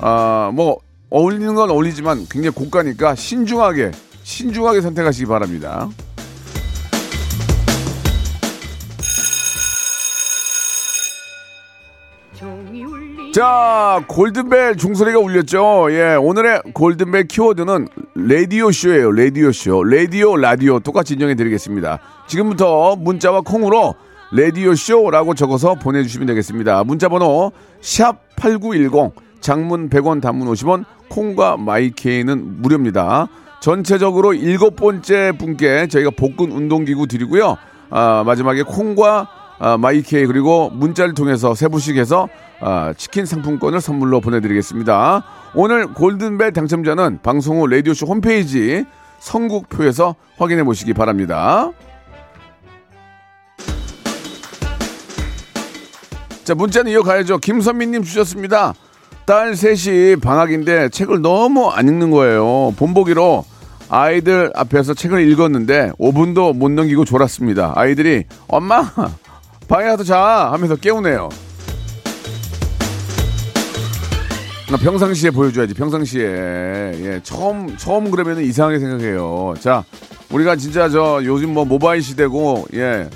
아, 0.00 0.50
뭐 0.52 0.78
어울리는 1.10 1.54
건 1.54 1.70
어울리지만 1.70 2.26
굉장히 2.30 2.50
고가니까 2.50 3.14
신중하게 3.14 3.92
신중하게 4.22 4.80
선택하시기 4.80 5.26
바랍니다. 5.26 5.88
자, 13.32 14.04
골든벨 14.08 14.76
종소리가 14.76 15.18
울렸죠. 15.18 15.86
예, 15.90 16.16
오늘의 16.16 16.60
골든벨 16.74 17.28
키워드는 17.28 17.88
라디오쇼예요. 18.14 19.10
라디오쇼. 19.10 19.84
라디오, 19.84 20.36
라디오 20.36 20.78
똑같이 20.80 21.14
인정해 21.14 21.34
드리겠습니다. 21.34 21.98
지금부터 22.26 22.94
문자와 22.96 23.40
콩으로 23.40 23.94
라디오쇼라고 24.32 25.32
적어서 25.32 25.74
보내주시면 25.76 26.26
되겠습니다. 26.26 26.84
문자 26.84 27.08
번호 27.08 27.52
샵8910 27.80 29.12
장문 29.40 29.88
100원 29.88 30.20
단문 30.20 30.46
50원 30.48 30.84
콩과 31.08 31.56
마이케이는 31.56 32.60
무료입니다. 32.60 33.28
전체적으로 33.62 34.34
일곱 34.34 34.76
번째 34.76 35.32
분께 35.38 35.86
저희가 35.86 36.10
복근 36.18 36.52
운동기구 36.52 37.06
드리고요. 37.06 37.56
아, 37.88 38.24
마지막에 38.26 38.62
콩과 38.62 39.28
아, 39.58 39.76
마이케이 39.76 40.26
그리고 40.26 40.70
문자를 40.70 41.14
통해서 41.14 41.54
세 41.54 41.68
분씩 41.68 41.96
해서 41.96 42.28
아, 42.60 42.92
치킨 42.96 43.26
상품권을 43.26 43.80
선물로 43.80 44.20
보내드리겠습니다. 44.20 45.24
오늘 45.54 45.92
골든벨 45.92 46.52
당첨자는 46.52 47.20
방송 47.22 47.60
후 47.60 47.66
라디오쇼 47.66 48.06
홈페이지 48.06 48.84
선국표에서 49.20 50.16
확인해 50.36 50.64
보시기 50.64 50.94
바랍니다. 50.94 51.70
자, 56.44 56.54
문자는 56.56 56.90
이어가야죠. 56.90 57.38
김선미님 57.38 58.02
주셨습니다. 58.02 58.74
딸 59.24 59.54
셋이 59.54 60.16
방학인데 60.16 60.88
책을 60.88 61.22
너무 61.22 61.70
안 61.70 61.86
읽는 61.86 62.10
거예요. 62.10 62.74
본보기로 62.76 63.44
아이들 63.88 64.50
앞에서 64.54 64.94
책을 64.94 65.28
읽었는데 65.30 65.92
5분도 66.00 66.56
못 66.56 66.70
넘기고 66.70 67.04
졸았습니다. 67.04 67.74
아이들이 67.76 68.24
엄마 68.48 68.90
방에 69.72 69.86
가서 69.86 70.04
자 70.04 70.50
하면서 70.52 70.76
깨우네요. 70.76 71.30
나 74.70 74.76
평상시에 74.76 75.30
보여줘야지 75.30 75.72
평상시에 75.72 76.22
예 76.24 77.20
처음 77.22 77.74
처음 77.78 78.10
그러면 78.10 78.42
이상하게 78.42 78.78
생각해요. 78.78 79.54
자 79.60 79.82
우리가 80.30 80.56
진짜 80.56 80.90
저 80.90 81.22
요즘 81.24 81.54
뭐 81.54 81.64
모바일 81.64 82.02
시대고 82.02 82.66
예 82.74 83.08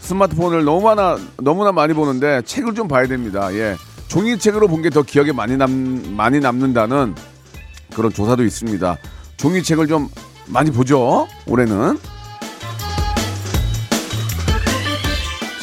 스마트폰을 0.00 0.64
너무나 0.64 1.18
너무나 1.36 1.72
많이 1.72 1.92
보는데 1.92 2.40
책을 2.40 2.74
좀 2.74 2.88
봐야 2.88 3.06
됩니다. 3.06 3.52
예 3.52 3.76
종이책으로 4.08 4.66
본 4.66 4.80
게 4.80 4.88
더 4.88 5.02
기억에 5.02 5.32
많이 5.32 5.58
남 5.58 6.16
많이 6.16 6.40
남는다는 6.40 7.14
그런 7.94 8.10
조사도 8.14 8.44
있습니다. 8.44 8.96
종이책을 9.36 9.86
좀 9.86 10.08
많이 10.46 10.70
보죠. 10.70 11.28
올해는. 11.46 11.98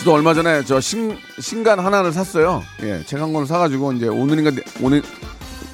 저도 0.05 0.13
얼마 0.17 0.35
전에 0.35 0.63
저 0.65 0.79
신, 0.79 1.17
신간 1.39 1.79
하나를 1.79 2.11
샀어요. 2.11 2.61
예, 2.83 3.01
책 3.07 3.19
한 3.19 3.33
권을 3.33 3.47
사가지고 3.47 3.93
이제 3.93 4.07
오늘인가 4.07 4.51
내- 4.51 4.61
오늘 4.79 5.01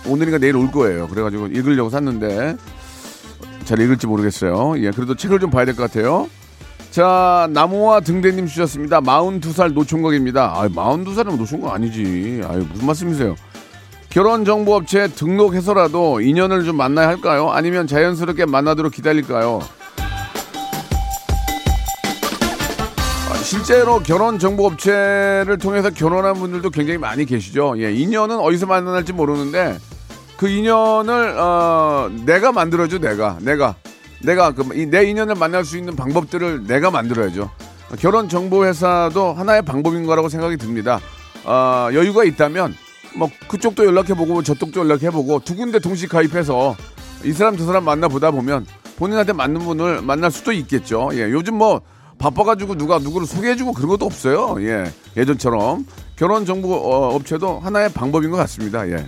오늘인가 0.07 0.37
내일 0.37 0.55
올 0.55 0.71
거예요. 0.71 1.09
그래가지고 1.09 1.47
읽으려고 1.47 1.89
샀는데 1.89 2.55
잘 3.65 3.81
읽을지 3.81 4.07
모르겠어요. 4.07 4.75
예, 4.81 4.91
그래도 4.91 5.15
책을 5.15 5.41
좀 5.41 5.49
봐야 5.51 5.65
될 5.65 5.75
것 5.75 5.83
같아요. 5.91 6.29
자, 6.91 7.49
나무와 7.51 7.99
등대님 7.99 8.47
주셨습니다. 8.47 9.01
42살 9.01 9.73
노총각입니다. 9.73 10.53
아, 10.55 10.69
42살이면 10.69 11.35
노총각 11.37 11.73
아니지. 11.73 12.41
아유, 12.47 12.65
무슨 12.71 12.85
말씀이세요? 12.85 13.35
결혼정보업체 14.11 15.09
등록해서라도 15.09 16.21
인연을 16.21 16.63
좀 16.63 16.77
만나야 16.77 17.09
할까요? 17.09 17.49
아니면 17.49 17.85
자연스럽게 17.85 18.45
만나도록 18.45 18.93
기다릴까요? 18.93 19.59
실제로 23.51 23.99
결혼 23.99 24.39
정보 24.39 24.65
업체를 24.65 25.57
통해서 25.57 25.89
결혼한 25.89 26.35
분들도 26.35 26.69
굉장히 26.69 26.97
많이 26.97 27.25
계시죠. 27.25 27.73
예, 27.79 27.91
인연은 27.93 28.39
어디서 28.39 28.65
만날지 28.65 29.11
모르는데 29.11 29.77
그 30.37 30.47
인연을 30.47 31.37
어, 31.37 32.09
내가 32.25 32.53
만들어줘 32.53 32.99
내가 32.99 33.39
내가 33.41 33.75
내가 34.23 34.51
그내 34.51 35.03
인연을 35.03 35.35
만날 35.35 35.65
수 35.65 35.77
있는 35.77 35.97
방법들을 35.97 36.65
내가 36.65 36.91
만들어야죠. 36.91 37.51
결혼 37.99 38.29
정보 38.29 38.63
회사도 38.63 39.33
하나의 39.33 39.63
방법인 39.63 40.05
거라고 40.05 40.29
생각이 40.29 40.55
듭니다. 40.55 41.01
어, 41.43 41.89
여유가 41.91 42.23
있다면 42.23 42.73
뭐 43.17 43.29
그쪽도 43.49 43.85
연락해보고 43.85 44.43
저쪽도 44.43 44.79
연락해보고 44.79 45.41
두 45.43 45.57
군데 45.57 45.79
동시 45.79 46.07
가입해서 46.07 46.77
이 47.25 47.33
사람 47.33 47.57
저 47.57 47.65
사람 47.65 47.83
만나보다 47.83 48.31
보면 48.31 48.65
본인한테 48.95 49.33
맞는 49.33 49.59
분을 49.59 50.03
만날 50.03 50.31
수도 50.31 50.53
있겠죠. 50.53 51.09
예, 51.15 51.23
요즘 51.23 51.55
뭐 51.55 51.81
바빠가지고 52.17 52.75
누가 52.75 52.99
누구를 52.99 53.25
소개해주고 53.27 53.73
그런 53.73 53.89
것도 53.89 54.05
없어요. 54.05 54.55
예, 54.59 54.91
예전처럼 55.17 55.85
결혼 56.15 56.45
정보 56.45 56.73
어, 56.73 57.15
업체도 57.15 57.59
하나의 57.59 57.91
방법인 57.93 58.31
것 58.31 58.37
같습니다. 58.37 58.87
예. 58.89 59.05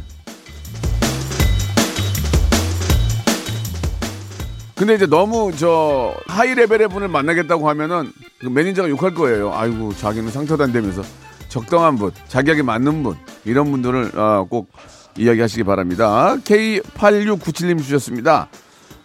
근데 4.75 4.95
이제 4.95 5.05
너무 5.05 5.51
저 5.55 6.13
high 6.27 6.55
level의 6.55 6.89
분을 6.89 7.07
만나겠다고 7.07 7.69
하면은 7.69 8.11
그 8.39 8.47
매니저가 8.47 8.89
욕할 8.89 9.13
거예요. 9.13 9.53
아이고 9.53 9.93
자기는 9.95 10.31
상처도 10.31 10.63
안 10.63 10.71
되면서 10.73 11.03
적당한 11.47 11.95
분, 11.95 12.11
자기에게 12.27 12.63
맞는 12.63 13.03
분 13.03 13.15
이런 13.45 13.69
분들을 13.69 14.19
어, 14.19 14.47
꼭 14.49 14.71
이야기하시기 15.17 15.63
바랍니다. 15.63 16.35
K8697님 16.43 17.77
주셨습니다. 17.77 18.47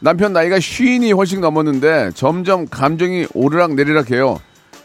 남편 0.00 0.32
나이가 0.32 0.60
쉰이 0.60 1.12
훨씬 1.12 1.40
넘었는데 1.40 2.12
점점 2.14 2.66
감정이 2.66 3.26
오르락 3.34 3.74
내리락 3.74 4.10
해요. 4.10 4.38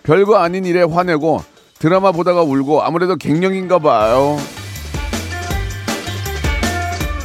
별거 0.03 0.37
아닌 0.37 0.65
일에 0.65 0.81
화내고 0.81 1.43
드라마 1.79 2.11
보다가 2.11 2.41
울고 2.41 2.81
아무래도 2.81 3.15
갱년인가 3.15 3.79
봐요. 3.79 4.37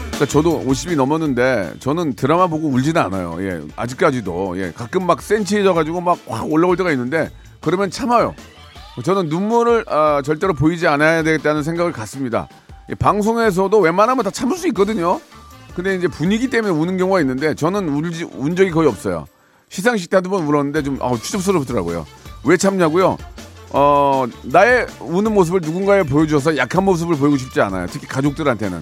그러니까 0.09 0.27
저도 0.27 0.65
50이 0.65 0.97
넘었는데 0.97 1.75
저는 1.79 2.15
드라마 2.15 2.47
보고 2.49 2.69
울지는 2.69 3.01
않아요. 3.03 3.37
예, 3.41 3.61
아직까지도 3.77 4.61
예, 4.61 4.73
가끔 4.75 5.07
막 5.07 5.23
센치해져 5.23 5.75
가지고 5.75 6.01
막 6.01 6.19
확 6.29 6.51
올라올 6.53 6.77
때가 6.77 6.91
있는데 6.93 7.31
그러면 7.61 7.91
참아요. 7.91 8.35
저는 9.05 9.29
눈물을 9.29 9.85
아, 9.87 10.21
절대로 10.25 10.55
보이지 10.55 10.89
않아야 10.89 11.23
되겠다는 11.23 11.63
생각을 11.63 11.93
갖습니다. 11.93 12.49
예, 12.91 12.95
방송에서도 12.97 13.79
웬만하면 13.79 14.25
다 14.25 14.31
참을 14.31 14.57
수 14.57 14.67
있거든요. 14.69 15.21
근데 15.79 15.95
이제 15.95 16.09
분위기 16.09 16.51
때문에 16.51 16.75
우는 16.75 16.97
경우가 16.97 17.21
있는데 17.21 17.55
저는 17.55 17.89
울지 17.89 18.31
운 18.35 18.57
적이 18.57 18.73
거의 18.73 18.89
없어요. 18.89 19.27
시상식 19.69 20.11
때 20.11 20.17
한두 20.17 20.29
번 20.29 20.45
울었는데 20.45 20.83
좀 20.83 20.99
아우, 21.01 21.17
추접스럽더라고요. 21.17 22.05
왜 22.43 22.57
참냐고요? 22.57 23.17
어, 23.71 24.25
나의 24.43 24.89
우는 24.99 25.33
모습을 25.33 25.61
누군가에 25.61 26.03
보여줘서 26.03 26.57
약한 26.57 26.85
모습을 26.85 27.15
보이고 27.15 27.37
싶지 27.37 27.61
않아요. 27.61 27.87
특히 27.93 28.09
가족들한테는. 28.09 28.81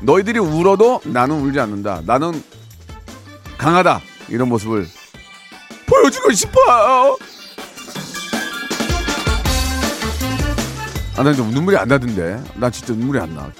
너희들이 0.00 0.38
울어도 0.38 1.02
나는 1.04 1.38
울지 1.38 1.60
않는다. 1.60 2.00
나는 2.06 2.42
강하다. 3.58 4.00
이런 4.30 4.48
모습을 4.48 4.86
보여주고 5.86 6.32
싶어요. 6.32 7.18
아, 11.14 11.22
난좀 11.22 11.50
눈물이 11.50 11.76
안 11.76 11.88
나던데. 11.88 12.42
나 12.54 12.70
진짜 12.70 12.94
눈물이 12.94 13.20
안 13.20 13.34
나. 13.34 13.52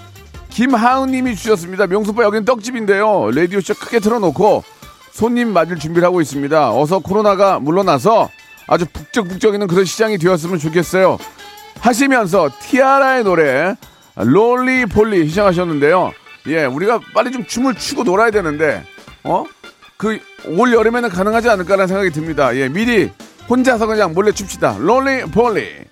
김하은 0.59 1.13
님이 1.13 1.37
주셨습니다. 1.37 1.87
명수빠 1.87 2.25
여기는 2.25 2.45
떡집인데요. 2.45 3.31
라디오 3.31 3.61
쇼 3.61 3.75
크게 3.75 4.01
틀어놓고 4.01 4.65
손님 5.13 5.53
맞을 5.53 5.79
준비를 5.79 6.05
하고 6.05 6.21
있습니다. 6.21 6.77
어서 6.77 6.99
코로나가 6.99 7.61
물러나서 7.61 8.29
아주 8.67 8.85
북적북적이는 8.93 9.69
그런 9.69 9.85
시장이 9.85 10.19
되었으면 10.19 10.59
좋겠어요. 10.59 11.17
하시면서 11.79 12.51
티아라의 12.61 13.23
노래 13.23 13.77
롤리폴리 14.17 15.29
시청하셨는데요. 15.29 16.11
예, 16.49 16.65
우리가 16.65 16.99
빨리 17.15 17.31
좀 17.31 17.45
춤을 17.47 17.77
추고 17.77 18.03
놀아야 18.03 18.33
되는데 18.33 18.83
어? 19.23 19.45
그 19.97 20.19
올 20.47 20.73
여름에는 20.73 21.09
가능하지 21.09 21.51
않을까라는 21.51 21.87
생각이 21.87 22.11
듭니다. 22.11 22.57
예, 22.57 22.69
미리 22.69 23.13
혼자서 23.49 23.87
그냥 23.87 24.13
몰래 24.13 24.33
춥시다. 24.33 24.77
롤리폴리. 24.81 25.88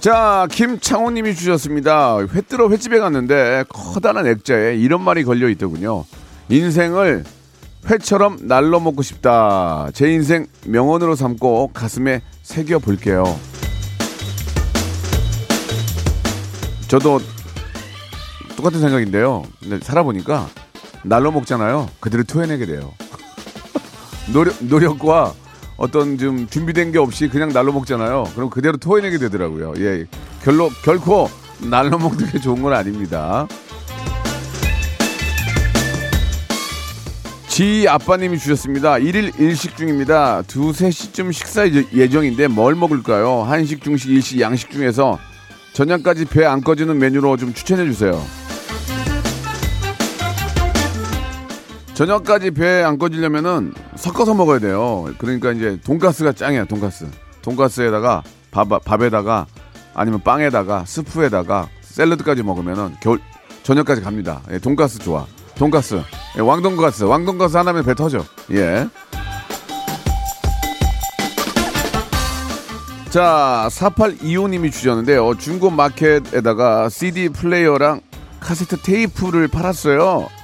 자, 0.00 0.46
김창호 0.52 1.10
님이 1.10 1.34
주셨습니다. 1.34 2.18
회 2.32 2.40
뜨러 2.42 2.68
횟집에 2.70 3.00
갔는데 3.00 3.64
커다란 3.68 4.28
액자에 4.28 4.76
이런 4.76 5.02
말이 5.02 5.24
걸려 5.24 5.48
있더군요. 5.48 6.04
인생을 6.48 7.24
회처럼 7.90 8.38
날로 8.42 8.78
먹고 8.78 9.02
싶다. 9.02 9.88
제 9.92 10.12
인생 10.12 10.46
명언으로 10.66 11.16
삼고 11.16 11.70
가슴에 11.74 12.22
새겨 12.42 12.78
볼게요. 12.78 13.24
저도 16.86 17.20
똑같은 18.56 18.80
생각인데요. 18.80 19.42
근데 19.60 19.80
살아보니까 19.80 20.48
날로 21.02 21.32
먹잖아요. 21.32 21.88
그대로 21.98 22.22
토해내게 22.22 22.66
돼요. 22.66 22.92
노력, 24.32 24.54
노력과 24.60 25.34
어떤 25.78 26.18
좀 26.18 26.46
준비된 26.48 26.92
게 26.92 26.98
없이 26.98 27.28
그냥 27.28 27.50
날로 27.52 27.72
먹잖아요. 27.72 28.24
그럼 28.34 28.50
그대로 28.50 28.76
토해내게 28.76 29.16
되더라고요. 29.18 29.74
예. 29.78 30.06
결로, 30.42 30.70
결코 30.84 31.30
날로 31.60 31.98
먹는 31.98 32.30
게 32.30 32.38
좋은 32.40 32.60
건 32.62 32.72
아닙니다. 32.74 33.46
지 37.48 37.86
아빠님이 37.88 38.38
주셨습니다. 38.38 38.98
일일 38.98 39.32
일식 39.38 39.76
중입니다. 39.76 40.42
두세 40.42 40.90
시쯤 40.90 41.32
식사 41.32 41.66
예- 41.68 41.84
예정인데 41.92 42.46
뭘 42.48 42.74
먹을까요? 42.76 43.42
한식, 43.42 43.82
중식, 43.82 44.10
일식, 44.10 44.40
양식 44.40 44.70
중에서 44.70 45.18
저녁까지 45.72 46.24
배 46.26 46.44
안 46.44 46.60
꺼지는 46.60 46.98
메뉴로 46.98 47.36
좀 47.36 47.52
추천해 47.54 47.84
주세요. 47.84 48.20
저녁까지 51.98 52.52
배안 52.52 52.96
꺼지려면은 52.96 53.74
섞어서 53.96 54.32
먹어야 54.32 54.60
돼요. 54.60 55.12
그러니까 55.18 55.50
이제 55.50 55.80
돈가스가 55.84 56.30
짱이야, 56.32 56.66
돈가스. 56.66 57.08
돈가스에다가 57.42 58.22
밥, 58.52 58.68
밥에다가 58.84 59.46
아니면 59.94 60.22
빵에다가 60.22 60.84
스프에다가 60.84 61.68
샐러드까지 61.80 62.44
먹으면은 62.44 62.94
겨울 63.02 63.18
저녁까지 63.64 64.02
갑니다. 64.02 64.42
예, 64.52 64.60
돈가스 64.60 65.00
좋아. 65.00 65.26
돈가스. 65.56 66.00
예, 66.36 66.40
왕돈가스. 66.40 67.02
왕돈가스 67.02 67.56
하나면 67.56 67.84
배 67.84 67.96
터져. 67.96 68.24
예. 68.52 68.88
자, 73.10 73.66
4825님이 73.72 74.70
주셨는데요. 74.70 75.34
중고 75.38 75.70
마켓에다가 75.70 76.90
CD 76.90 77.28
플레이어랑 77.28 78.02
카세트 78.38 78.82
테이프를 78.82 79.48
팔았어요. 79.48 80.37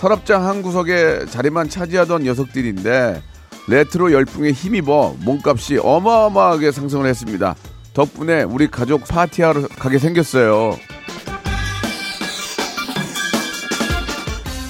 서랍장 0.00 0.46
한 0.46 0.62
구석에 0.62 1.26
자리만 1.26 1.68
차지하던 1.68 2.22
녀석들인데 2.22 3.22
레트로 3.68 4.12
열풍에 4.12 4.50
힘입어 4.50 5.16
몸값이 5.18 5.76
어마어마하게 5.76 6.72
상승을 6.72 7.04
했습니다. 7.04 7.54
덕분에 7.92 8.44
우리 8.44 8.66
가족 8.66 9.06
파티하러 9.06 9.68
가게 9.78 9.98
생겼어요. 9.98 10.78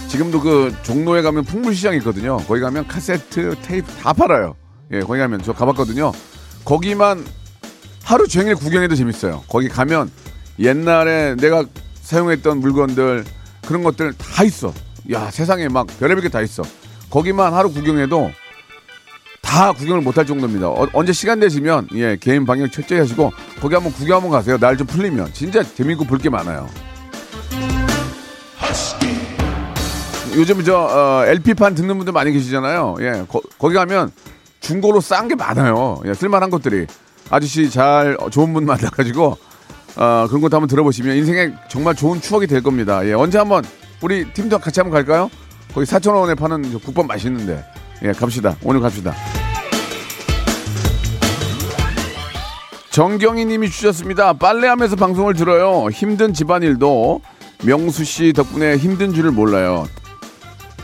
지금도 0.09 0.41
그 0.41 0.75
종로에 0.83 1.23
가면 1.23 1.45
풍물시장 1.45 1.95
있거든요. 1.99 2.39
거기 2.39 2.61
가면 2.61 2.89
카세트, 2.89 3.55
테이프 3.63 3.87
다 4.03 4.13
팔아요. 4.13 4.57
예, 4.91 4.99
거기 4.99 5.21
가면 5.21 5.43
저 5.45 5.53
가봤거든요. 5.53 6.11
거기만 6.65 7.25
하루 8.03 8.27
종일 8.27 8.57
구경해도 8.57 8.97
재밌어요. 8.97 9.45
거기 9.49 9.69
가면 9.69 10.11
옛날에 10.59 11.37
내가 11.37 11.65
사용했던 12.03 12.59
물건들 12.59 13.25
그런 13.65 13.85
것들 13.85 14.13
다 14.15 14.43
있어. 14.43 14.75
야 15.13 15.31
세상에 15.31 15.69
막 15.69 15.87
별의별 15.99 16.23
게 16.23 16.29
다 16.29 16.41
있어. 16.43 16.63
거기만 17.11 17.53
하루 17.55 17.71
구경해도 17.73 18.31
다 19.43 19.73
구경을 19.73 20.01
못할 20.03 20.27
정도입니다. 20.27 20.69
어- 20.69 20.87
언제 20.93 21.13
시간 21.13 21.41
되시면 21.41 21.89
예 21.95 22.17
개인 22.21 22.45
방역 22.47 22.71
철저히 22.71 23.01
하시고 23.01 23.33
거기 23.61 23.75
한번 23.75 23.93
구경 23.93 24.17
한번 24.17 24.31
가세요. 24.31 24.57
날 24.59 24.77
좀 24.77 24.87
풀리면 24.87 25.33
진짜 25.33 25.63
재밌고 25.63 26.05
볼 26.05 26.19
게 26.19 26.29
많아요. 26.31 26.69
요즘 30.37 30.63
저 30.63 30.77
어, 30.79 31.25
LP판 31.27 31.75
듣는 31.75 31.97
분들 31.97 32.13
많이 32.13 32.31
계시잖아요. 32.33 32.97
예, 33.01 33.25
거, 33.29 33.41
기 33.69 33.75
가면 33.75 34.13
중고로 34.61 35.01
싼 35.01 35.27
게 35.27 35.35
많아요. 35.35 36.01
예, 36.07 36.15
쓸만한 36.15 36.51
것들이 36.51 36.87
아저씨 37.31 37.69
잘 37.71 38.17
어, 38.21 38.31
좋은 38.31 38.53
분 38.53 38.65
만나가지고 38.65 39.37
어, 39.97 40.27
그런 40.29 40.41
것도 40.41 40.57
한번 40.57 40.69
들어보시면 40.69 41.17
인생에 41.17 41.53
정말 41.69 41.97
좋은 41.97 42.21
추억이 42.21 42.47
될 42.47 42.63
겁니다. 42.63 43.05
예, 43.07 43.13
언제 43.13 43.39
한번 43.39 43.65
우리 44.03 44.25
팀도 44.33 44.59
같이 44.59 44.81
한번 44.81 44.95
갈까요? 44.95 45.31
거기 45.75 45.87
4천 45.87 46.15
원에 46.15 46.35
파는 46.35 46.73
저 46.73 46.79
국밥 46.79 47.07
맛있는데 47.07 47.65
예, 48.03 48.13
갑시다. 48.13 48.57
오늘 48.63 48.81
갑시다. 48.81 49.15
정경희 52.91 53.45
님이 53.45 53.71
주셨습니다. 53.71 54.33
빨래하면서 54.33 54.97
방송을 54.97 55.35
들어요. 55.35 55.89
힘든 55.91 56.35
집안일도 56.35 57.21
명수 57.65 58.05
씨 58.05 58.33
덕분에 58.33 58.77
힘든 58.79 59.13
줄을 59.15 59.31
몰라요. 59.31 59.87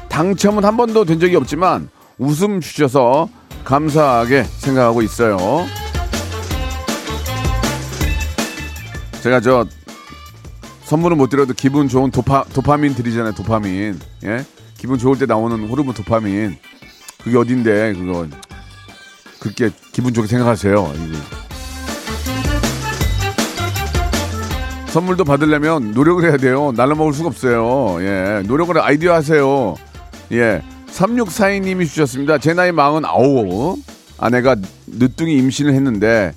당첨은 0.09 0.65
한 0.65 0.77
번도 0.77 1.05
된 1.05 1.19
적이 1.19 1.37
없지만 1.37 1.89
웃음 2.19 2.61
주셔서 2.61 3.29
감사하게 3.65 4.45
생각하고 4.45 5.03
있어요. 5.03 5.67
제가 9.23 9.41
저 9.41 9.67
선물은 10.87 11.17
못 11.17 11.29
드려도 11.31 11.53
기분 11.53 11.89
좋은 11.89 12.13
도파, 12.13 12.45
도파민 12.45 12.95
드리잖아요. 12.95 13.35
도파민. 13.35 13.99
예? 14.23 14.45
기분 14.79 14.99
좋을 14.99 15.19
때 15.19 15.27
나오는 15.27 15.69
호르몬 15.69 15.95
도파민. 15.95 16.57
그게 17.25 17.37
어딘데 17.37 17.95
그거 17.95 18.29
그렇게 19.41 19.71
기분 19.91 20.15
좋게 20.15 20.29
생각하세요. 20.29 20.75
이거. 20.95 21.19
선물도 24.87 25.25
받으려면 25.25 25.91
노력을 25.91 26.23
해야 26.23 26.37
돼요. 26.37 26.73
날로 26.77 26.95
먹을 26.95 27.13
수가 27.13 27.31
없어요. 27.31 27.97
예. 28.03 28.45
노력을 28.47 28.79
아이디어 28.79 29.13
하세요. 29.13 29.75
예. 30.31 30.63
3642님이 30.93 31.89
주셨습니다. 31.89 32.39
제 32.39 32.55
나이 32.55 32.71
49. 32.71 33.77
아내가 34.19 34.55
늦둥이 34.87 35.37
임신을 35.37 35.75
했는데 35.75 36.33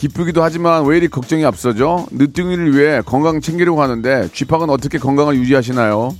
기쁘기도 0.00 0.42
하지만 0.42 0.86
왜 0.86 0.96
이리 0.96 1.08
걱정이 1.08 1.44
앞서죠? 1.44 2.06
늦둥이를 2.10 2.74
위해 2.74 3.02
건강 3.04 3.42
챙기려고 3.42 3.82
하는데 3.82 4.30
쥐팍은 4.32 4.70
어떻게 4.70 4.96
건강을 4.96 5.36
유지하시나요? 5.36 6.16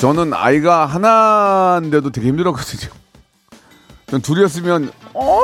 저는 0.00 0.32
아이가 0.32 0.86
하나인데도 0.86 2.10
되게 2.12 2.28
힘들었거든요. 2.28 2.92
전 4.06 4.22
둘이었으면 4.22 4.92
어 5.12 5.40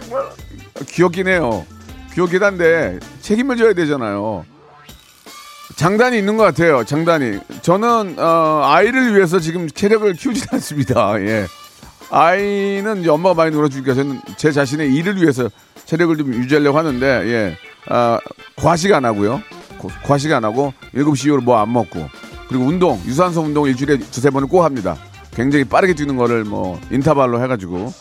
정말 0.00 0.22
귀엽긴 0.86 1.26
해요. 1.26 1.66
귀엽긴 2.12 2.44
한데 2.44 3.00
책임을 3.22 3.56
져야 3.56 3.72
되잖아요. 3.72 4.44
장단이 5.74 6.16
있는 6.16 6.36
것 6.36 6.44
같아요. 6.44 6.84
장단이. 6.84 7.40
저는 7.62 8.20
어, 8.20 8.62
아이를 8.66 9.16
위해서 9.16 9.40
지금 9.40 9.68
체력을 9.68 10.12
키우지 10.12 10.46
않습니다. 10.52 11.18
예. 11.26 11.48
아이는 12.10 13.08
엄마가 13.08 13.34
많이 13.34 13.54
놀아주니까 13.54 13.94
저는 13.94 14.20
제 14.36 14.52
자신의 14.52 14.94
일을 14.94 15.20
위해서 15.20 15.48
체력을 15.86 16.16
좀 16.16 16.32
유지하려고 16.34 16.78
하는데 16.78 17.06
예. 17.06 17.56
아, 17.88 18.18
과식 18.56 18.92
안 18.92 19.04
하고요. 19.04 19.42
고- 19.78 19.90
과식 20.04 20.32
안 20.32 20.44
하고 20.44 20.72
7시 20.94 21.26
이후로 21.26 21.42
뭐 21.42 21.58
안 21.60 21.72
먹고 21.72 22.08
그리고 22.48 22.64
운동 22.64 23.00
유산소 23.06 23.42
운동 23.42 23.66
일주일에 23.66 23.98
두세 23.98 24.30
번을 24.30 24.48
꼭 24.48 24.62
합니다. 24.62 24.96
굉장히 25.32 25.64
빠르게 25.64 25.94
뛰는 25.94 26.16
거를 26.16 26.44
뭐 26.44 26.80
인터벌로 26.90 27.42
해가지고 27.42 27.92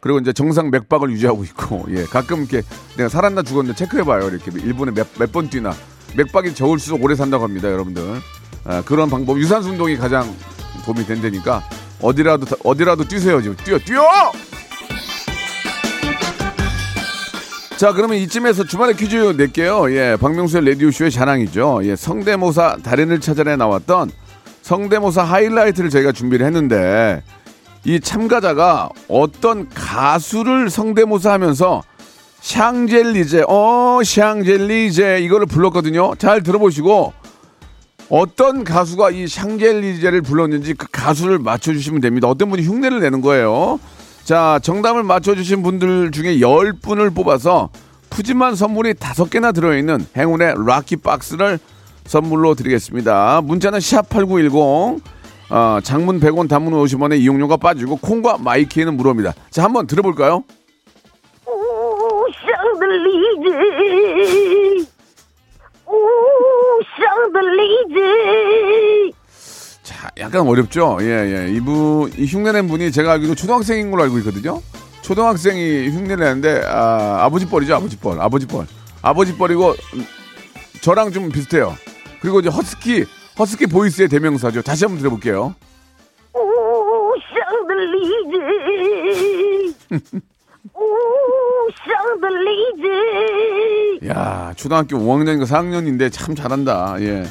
그리고 0.00 0.18
이제 0.20 0.32
정상 0.32 0.70
맥박을 0.70 1.10
유지하고 1.10 1.42
있고 1.44 1.86
예 1.90 2.04
가끔 2.04 2.40
이렇게 2.40 2.62
내가 2.96 3.08
살았나 3.08 3.42
죽었나 3.42 3.74
체크해봐요 3.74 4.28
이렇게 4.28 4.50
일본에 4.60 4.92
몇몇 4.92 5.32
번 5.32 5.50
뛰나 5.50 5.74
맥박이 6.16 6.54
적을수록 6.54 7.02
오래 7.02 7.16
산다고 7.16 7.42
합니다 7.42 7.68
여러분들 7.72 8.20
아, 8.64 8.82
그런 8.84 9.10
방법 9.10 9.38
유산소 9.40 9.70
운동이 9.70 9.96
가장 9.96 10.32
도움이 10.84 11.04
된다니까 11.06 11.64
어디라도 12.00 12.44
다- 12.46 12.56
어디라도 12.64 13.04
뛰세요 13.04 13.40
지금. 13.40 13.56
뛰어 13.64 13.78
뛰어! 13.78 14.02
자 17.76 17.92
그러면 17.92 18.18
이쯤에서 18.18 18.64
주말에 18.64 18.92
퀴즈 18.94 19.16
낼게요. 19.36 19.92
예 19.94 20.16
박명수의 20.20 20.64
라디오 20.64 20.90
쇼의 20.90 21.10
자랑이죠. 21.10 21.80
예 21.84 21.96
성대모사 21.96 22.78
달인을 22.82 23.20
찾아내 23.20 23.56
나왔던 23.56 24.10
성대모사 24.62 25.22
하이라이트를 25.24 25.90
저희가 25.90 26.12
준비를 26.12 26.46
했는데 26.46 27.22
이 27.84 28.00
참가자가 28.00 28.88
어떤 29.08 29.68
가수를 29.68 30.70
성대모사 30.70 31.32
하면서 31.32 31.82
샹젤리제, 32.40 33.44
어, 33.48 34.00
샹젤리제 34.04 35.20
이거를 35.22 35.46
불렀거든요. 35.46 36.14
잘 36.16 36.42
들어보시고 36.42 37.12
어떤 38.10 38.64
가수가 38.64 39.10
이 39.10 39.26
샹젤리제를 39.26 40.22
불렀는지 40.22 40.74
그 40.74 40.86
가수를 40.90 41.38
맞춰주시면 41.38 42.00
됩니다. 42.00 42.28
어떤 42.28 42.50
분이 42.50 42.62
흉내를 42.62 43.00
내는 43.00 43.20
거예요. 43.20 43.80
자, 44.24 44.58
정답을 44.62 45.02
맞춰주신 45.02 45.62
분들 45.62 46.10
중에 46.10 46.36
10분을 46.38 47.14
뽑아서 47.14 47.70
푸짐한 48.10 48.56
선물이 48.56 48.94
다섯 48.94 49.28
개나 49.30 49.52
들어있는 49.52 50.06
행운의 50.16 50.54
락키 50.66 50.96
박스를 50.96 51.58
선물로 52.06 52.54
드리겠습니다. 52.54 53.40
문자는 53.42 53.78
샵8910, 53.78 55.00
어, 55.50 55.78
장문 55.82 56.20
100원, 56.20 56.48
단문 56.48 56.72
50원의 56.74 57.20
이용료가 57.20 57.56
빠지고 57.56 57.96
콩과 57.96 58.38
마이키에는 58.38 58.96
무료입니다. 58.96 59.32
자, 59.50 59.64
한번 59.64 59.86
들어볼까요? 59.86 60.44
오, 61.46 62.26
샹들리제. 63.44 63.50
오, 65.86 65.98
샹들리제. 66.96 69.12
자, 69.82 70.10
약간 70.18 70.46
어렵죠? 70.46 70.98
예, 71.00 71.06
예. 71.06 71.48
이분, 71.52 72.12
이 72.16 72.26
흉내낸 72.26 72.68
분이 72.68 72.92
제가 72.92 73.12
알기로 73.12 73.34
초등학생인 73.34 73.90
걸로 73.90 74.04
알고 74.04 74.18
있거든요? 74.18 74.62
초등학생이 75.02 75.88
흉내를 75.90 76.24
내는데, 76.24 76.62
아, 76.66 77.18
아버지 77.24 77.46
뻘이죠, 77.46 77.74
아버지 77.74 77.98
뻘. 77.98 78.18
아버지 78.20 78.46
뻘. 78.46 78.66
아버지 79.02 79.36
뻘이고, 79.36 79.70
음, 79.94 80.06
저랑 80.80 81.10
좀 81.12 81.28
비슷해요. 81.30 81.74
그리고 82.20 82.40
이제 82.40 82.48
허스키, 82.48 83.04
허스키 83.38 83.66
보이스의 83.66 84.08
대명사죠. 84.08 84.62
다시 84.62 84.84
한번 84.86 84.98
들어볼게요. 85.00 85.54
오, 86.32 87.12
샹들리제. 88.30 89.74
오, 90.72 90.86
샹들리제. 92.80 94.08
야 94.08 94.52
초등학교 94.56 94.98
5학년인가 94.98 95.46
4학년인데 95.46 96.10
참 96.12 96.34
잘한다. 96.34 96.96
예. 97.00 97.24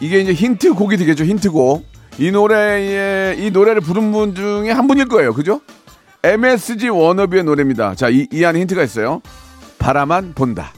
이게 0.00 0.20
이제 0.20 0.32
힌트곡이 0.32 0.96
되겠죠, 0.96 1.24
힌트곡. 1.24 1.84
이 2.18 2.30
노래에, 2.30 3.36
이 3.38 3.50
노래를 3.50 3.80
부른 3.80 4.12
분 4.12 4.34
중에 4.34 4.70
한 4.70 4.86
분일 4.86 5.08
거예요. 5.08 5.32
그죠? 5.32 5.60
MSG 6.22 6.88
워너비의 6.88 7.44
노래입니다. 7.44 7.94
자, 7.94 8.08
이, 8.08 8.26
이 8.30 8.44
안에 8.44 8.60
힌트가 8.60 8.82
있어요. 8.82 9.22
바라만 9.78 10.32
본다. 10.34 10.72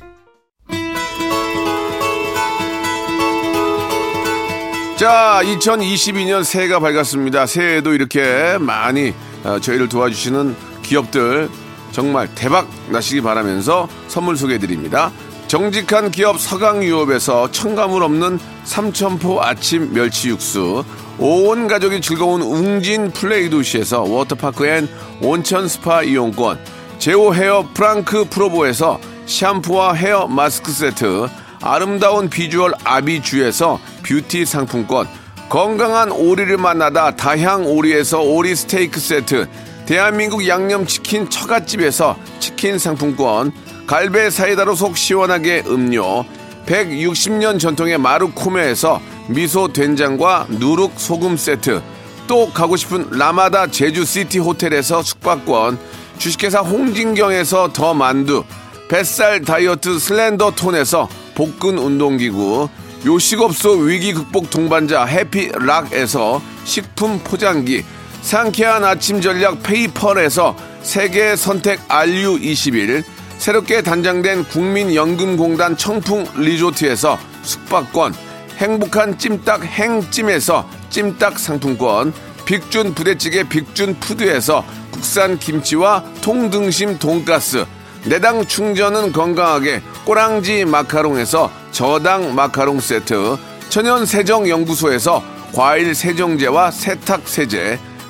자, 4.96 5.40
2022년 5.42 6.44
새해가 6.44 6.78
밝았습니다. 6.78 7.46
새해에도 7.46 7.92
이렇게 7.92 8.56
많이 8.60 9.12
어, 9.42 9.58
저희를 9.58 9.88
도와주시는 9.88 10.54
기업들 10.82 11.48
정말 11.92 12.28
대박 12.34 12.68
나시기 12.88 13.20
바라면서 13.20 13.88
선물 14.08 14.36
소개해 14.36 14.58
드립니다. 14.58 15.12
정직한 15.46 16.10
기업 16.10 16.40
서강유업에서 16.40 17.50
첨가물 17.52 18.02
없는 18.02 18.38
삼천포 18.64 19.42
아침 19.42 19.92
멸치 19.92 20.30
육수, 20.30 20.82
온 21.18 21.68
가족이 21.68 22.00
즐거운 22.00 22.40
웅진 22.40 23.10
플레이 23.10 23.50
도시에서 23.50 24.02
워터파크 24.02 24.66
and 24.66 24.88
온천 25.20 25.68
스파 25.68 26.02
이용권, 26.02 26.58
제오 26.98 27.34
헤어 27.34 27.68
프랑크 27.74 28.28
프로보에서 28.30 28.98
샴푸와 29.26 29.92
헤어 29.92 30.26
마스크 30.26 30.72
세트, 30.72 31.28
아름다운 31.60 32.30
비주얼 32.30 32.72
아비주에서 32.82 33.78
뷰티 34.02 34.46
상품권, 34.46 35.06
건강한 35.50 36.10
오리를 36.10 36.56
만나다 36.56 37.14
다향 37.14 37.66
오리에서 37.66 38.22
오리 38.22 38.56
스테이크 38.56 38.98
세트, 38.98 39.46
대한민국 39.92 40.48
양념치킨 40.48 41.28
처갓집에서 41.28 42.16
치킨 42.40 42.78
상품권, 42.78 43.52
갈배 43.86 44.30
사이다로 44.30 44.74
속 44.74 44.96
시원하게 44.96 45.64
음료, 45.66 46.24
160년 46.64 47.60
전통의 47.60 47.98
마루코메에서 47.98 49.02
미소 49.28 49.70
된장과 49.70 50.46
누룩 50.48 50.94
소금 50.96 51.36
세트, 51.36 51.82
또 52.26 52.50
가고 52.54 52.76
싶은 52.76 53.10
라마다 53.10 53.66
제주시티 53.66 54.38
호텔에서 54.38 55.02
숙박권, 55.02 55.78
주식회사 56.16 56.60
홍진경에서 56.60 57.74
더 57.74 57.92
만두, 57.92 58.44
뱃살 58.88 59.42
다이어트 59.42 59.98
슬렌더 59.98 60.52
톤에서 60.52 61.06
복근 61.34 61.76
운동기구, 61.76 62.70
요식업소 63.04 63.72
위기 63.72 64.14
극복 64.14 64.48
동반자 64.48 65.04
해피락에서 65.04 66.40
식품 66.64 67.18
포장기, 67.18 67.84
상쾌한 68.22 68.84
아침 68.84 69.20
전략 69.20 69.62
페이펄에서 69.62 70.56
세계 70.82 71.36
선택 71.36 71.86
RU21, 71.88 73.04
새롭게 73.36 73.82
단장된 73.82 74.44
국민연금공단 74.44 75.76
청풍 75.76 76.26
리조트에서 76.36 77.18
숙박권, 77.42 78.14
행복한 78.56 79.18
찜닭 79.18 79.64
행찜에서 79.64 80.68
찜닭 80.88 81.38
상품권, 81.38 82.14
빅준 82.46 82.94
부대찌개 82.94 83.42
빅준 83.48 83.98
푸드에서 84.00 84.64
국산 84.92 85.38
김치와 85.38 86.04
통등심 86.20 86.98
돈가스, 86.98 87.64
내당 88.04 88.46
충전은 88.46 89.12
건강하게 89.12 89.82
꼬랑지 90.04 90.64
마카롱에서 90.64 91.50
저당 91.72 92.34
마카롱 92.34 92.80
세트, 92.80 93.36
천연 93.68 94.06
세정 94.06 94.48
연구소에서 94.48 95.22
과일 95.52 95.94
세정제와 95.94 96.70
세탁 96.70 97.28
세제, 97.28 97.78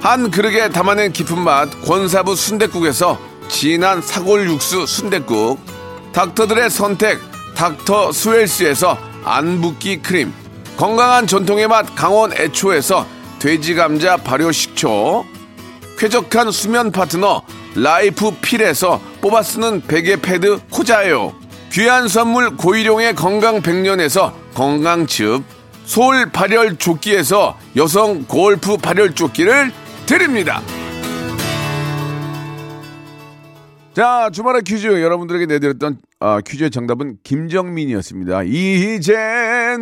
한 0.00 0.30
그릇에 0.30 0.68
담아낸 0.68 1.12
깊은 1.12 1.38
맛 1.38 1.68
권사부 1.84 2.36
순댓국에서 2.36 3.18
진한 3.48 4.00
사골 4.00 4.48
육수 4.48 4.86
순댓국, 4.86 5.58
닥터들의 6.12 6.70
선택 6.70 7.18
닥터 7.56 8.12
스웰스에서 8.12 8.96
안붓기 9.24 10.02
크림, 10.02 10.32
건강한 10.76 11.26
전통의 11.26 11.66
맛 11.66 11.94
강원 11.96 12.32
애초에서 12.32 13.06
돼지 13.40 13.74
감자 13.74 14.16
발효 14.16 14.52
식초, 14.52 15.24
쾌적한 15.98 16.52
수면 16.52 16.92
파트너 16.92 17.42
라이프 17.74 18.30
필에서 18.40 19.00
뽑아 19.20 19.42
쓰는 19.42 19.80
베개 19.80 20.20
패드 20.20 20.60
코자요. 20.70 21.34
귀한 21.72 22.06
선물 22.06 22.56
고일용의 22.56 23.16
건강 23.16 23.60
백년에서 23.62 24.32
건강즙. 24.54 25.42
소울 25.84 26.30
발열 26.30 26.76
조끼에서 26.76 27.56
여성 27.74 28.24
골프 28.24 28.76
발열 28.76 29.14
조끼를 29.14 29.72
드립니다. 30.08 30.62
자, 33.92 34.30
주말의 34.32 34.62
퀴즈 34.62 34.86
여러분들에게 35.02 35.44
내드렸던 35.44 35.98
아, 36.20 36.40
퀴즈의 36.40 36.70
정답은 36.70 37.18
김정민이었습니다. 37.24 38.44
이제 38.44 39.14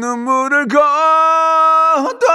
눈물을 0.01 0.67
거둬 0.67 2.27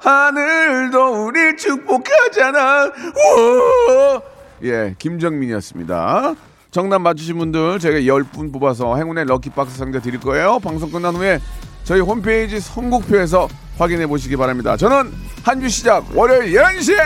하늘도 0.00 1.26
우리 1.26 1.56
축복하잖아. 1.56 2.84
우와. 2.84 4.22
예, 4.64 4.94
김정민이었습니다. 4.98 6.34
정답 6.70 6.98
맞추신 6.98 7.38
분들 7.38 7.78
저희가 7.78 8.00
10분 8.00 8.52
뽑아서 8.52 8.96
행운의 8.96 9.24
럭키박스 9.24 9.78
상자 9.78 9.98
드릴 9.98 10.20
거예요. 10.20 10.58
방송 10.58 10.90
끝난 10.90 11.14
후에 11.14 11.40
저희 11.86 12.00
홈페이지 12.00 12.58
선곡표에서 12.60 13.48
확인해 13.78 14.06
보시기 14.08 14.36
바랍니다. 14.36 14.76
저는 14.76 15.12
한 15.44 15.60
주 15.60 15.68
시작 15.68 16.04
월요일 16.16 16.52
11시에 16.52 16.96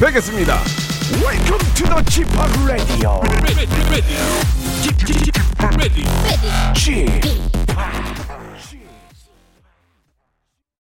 뵙겠습니다. 0.00 0.58
Welcome 1.22 1.74
to 1.74 1.86
the 1.86 2.02
Chip 2.10 2.28
Radio. 2.66 3.22
Chip 6.74 7.22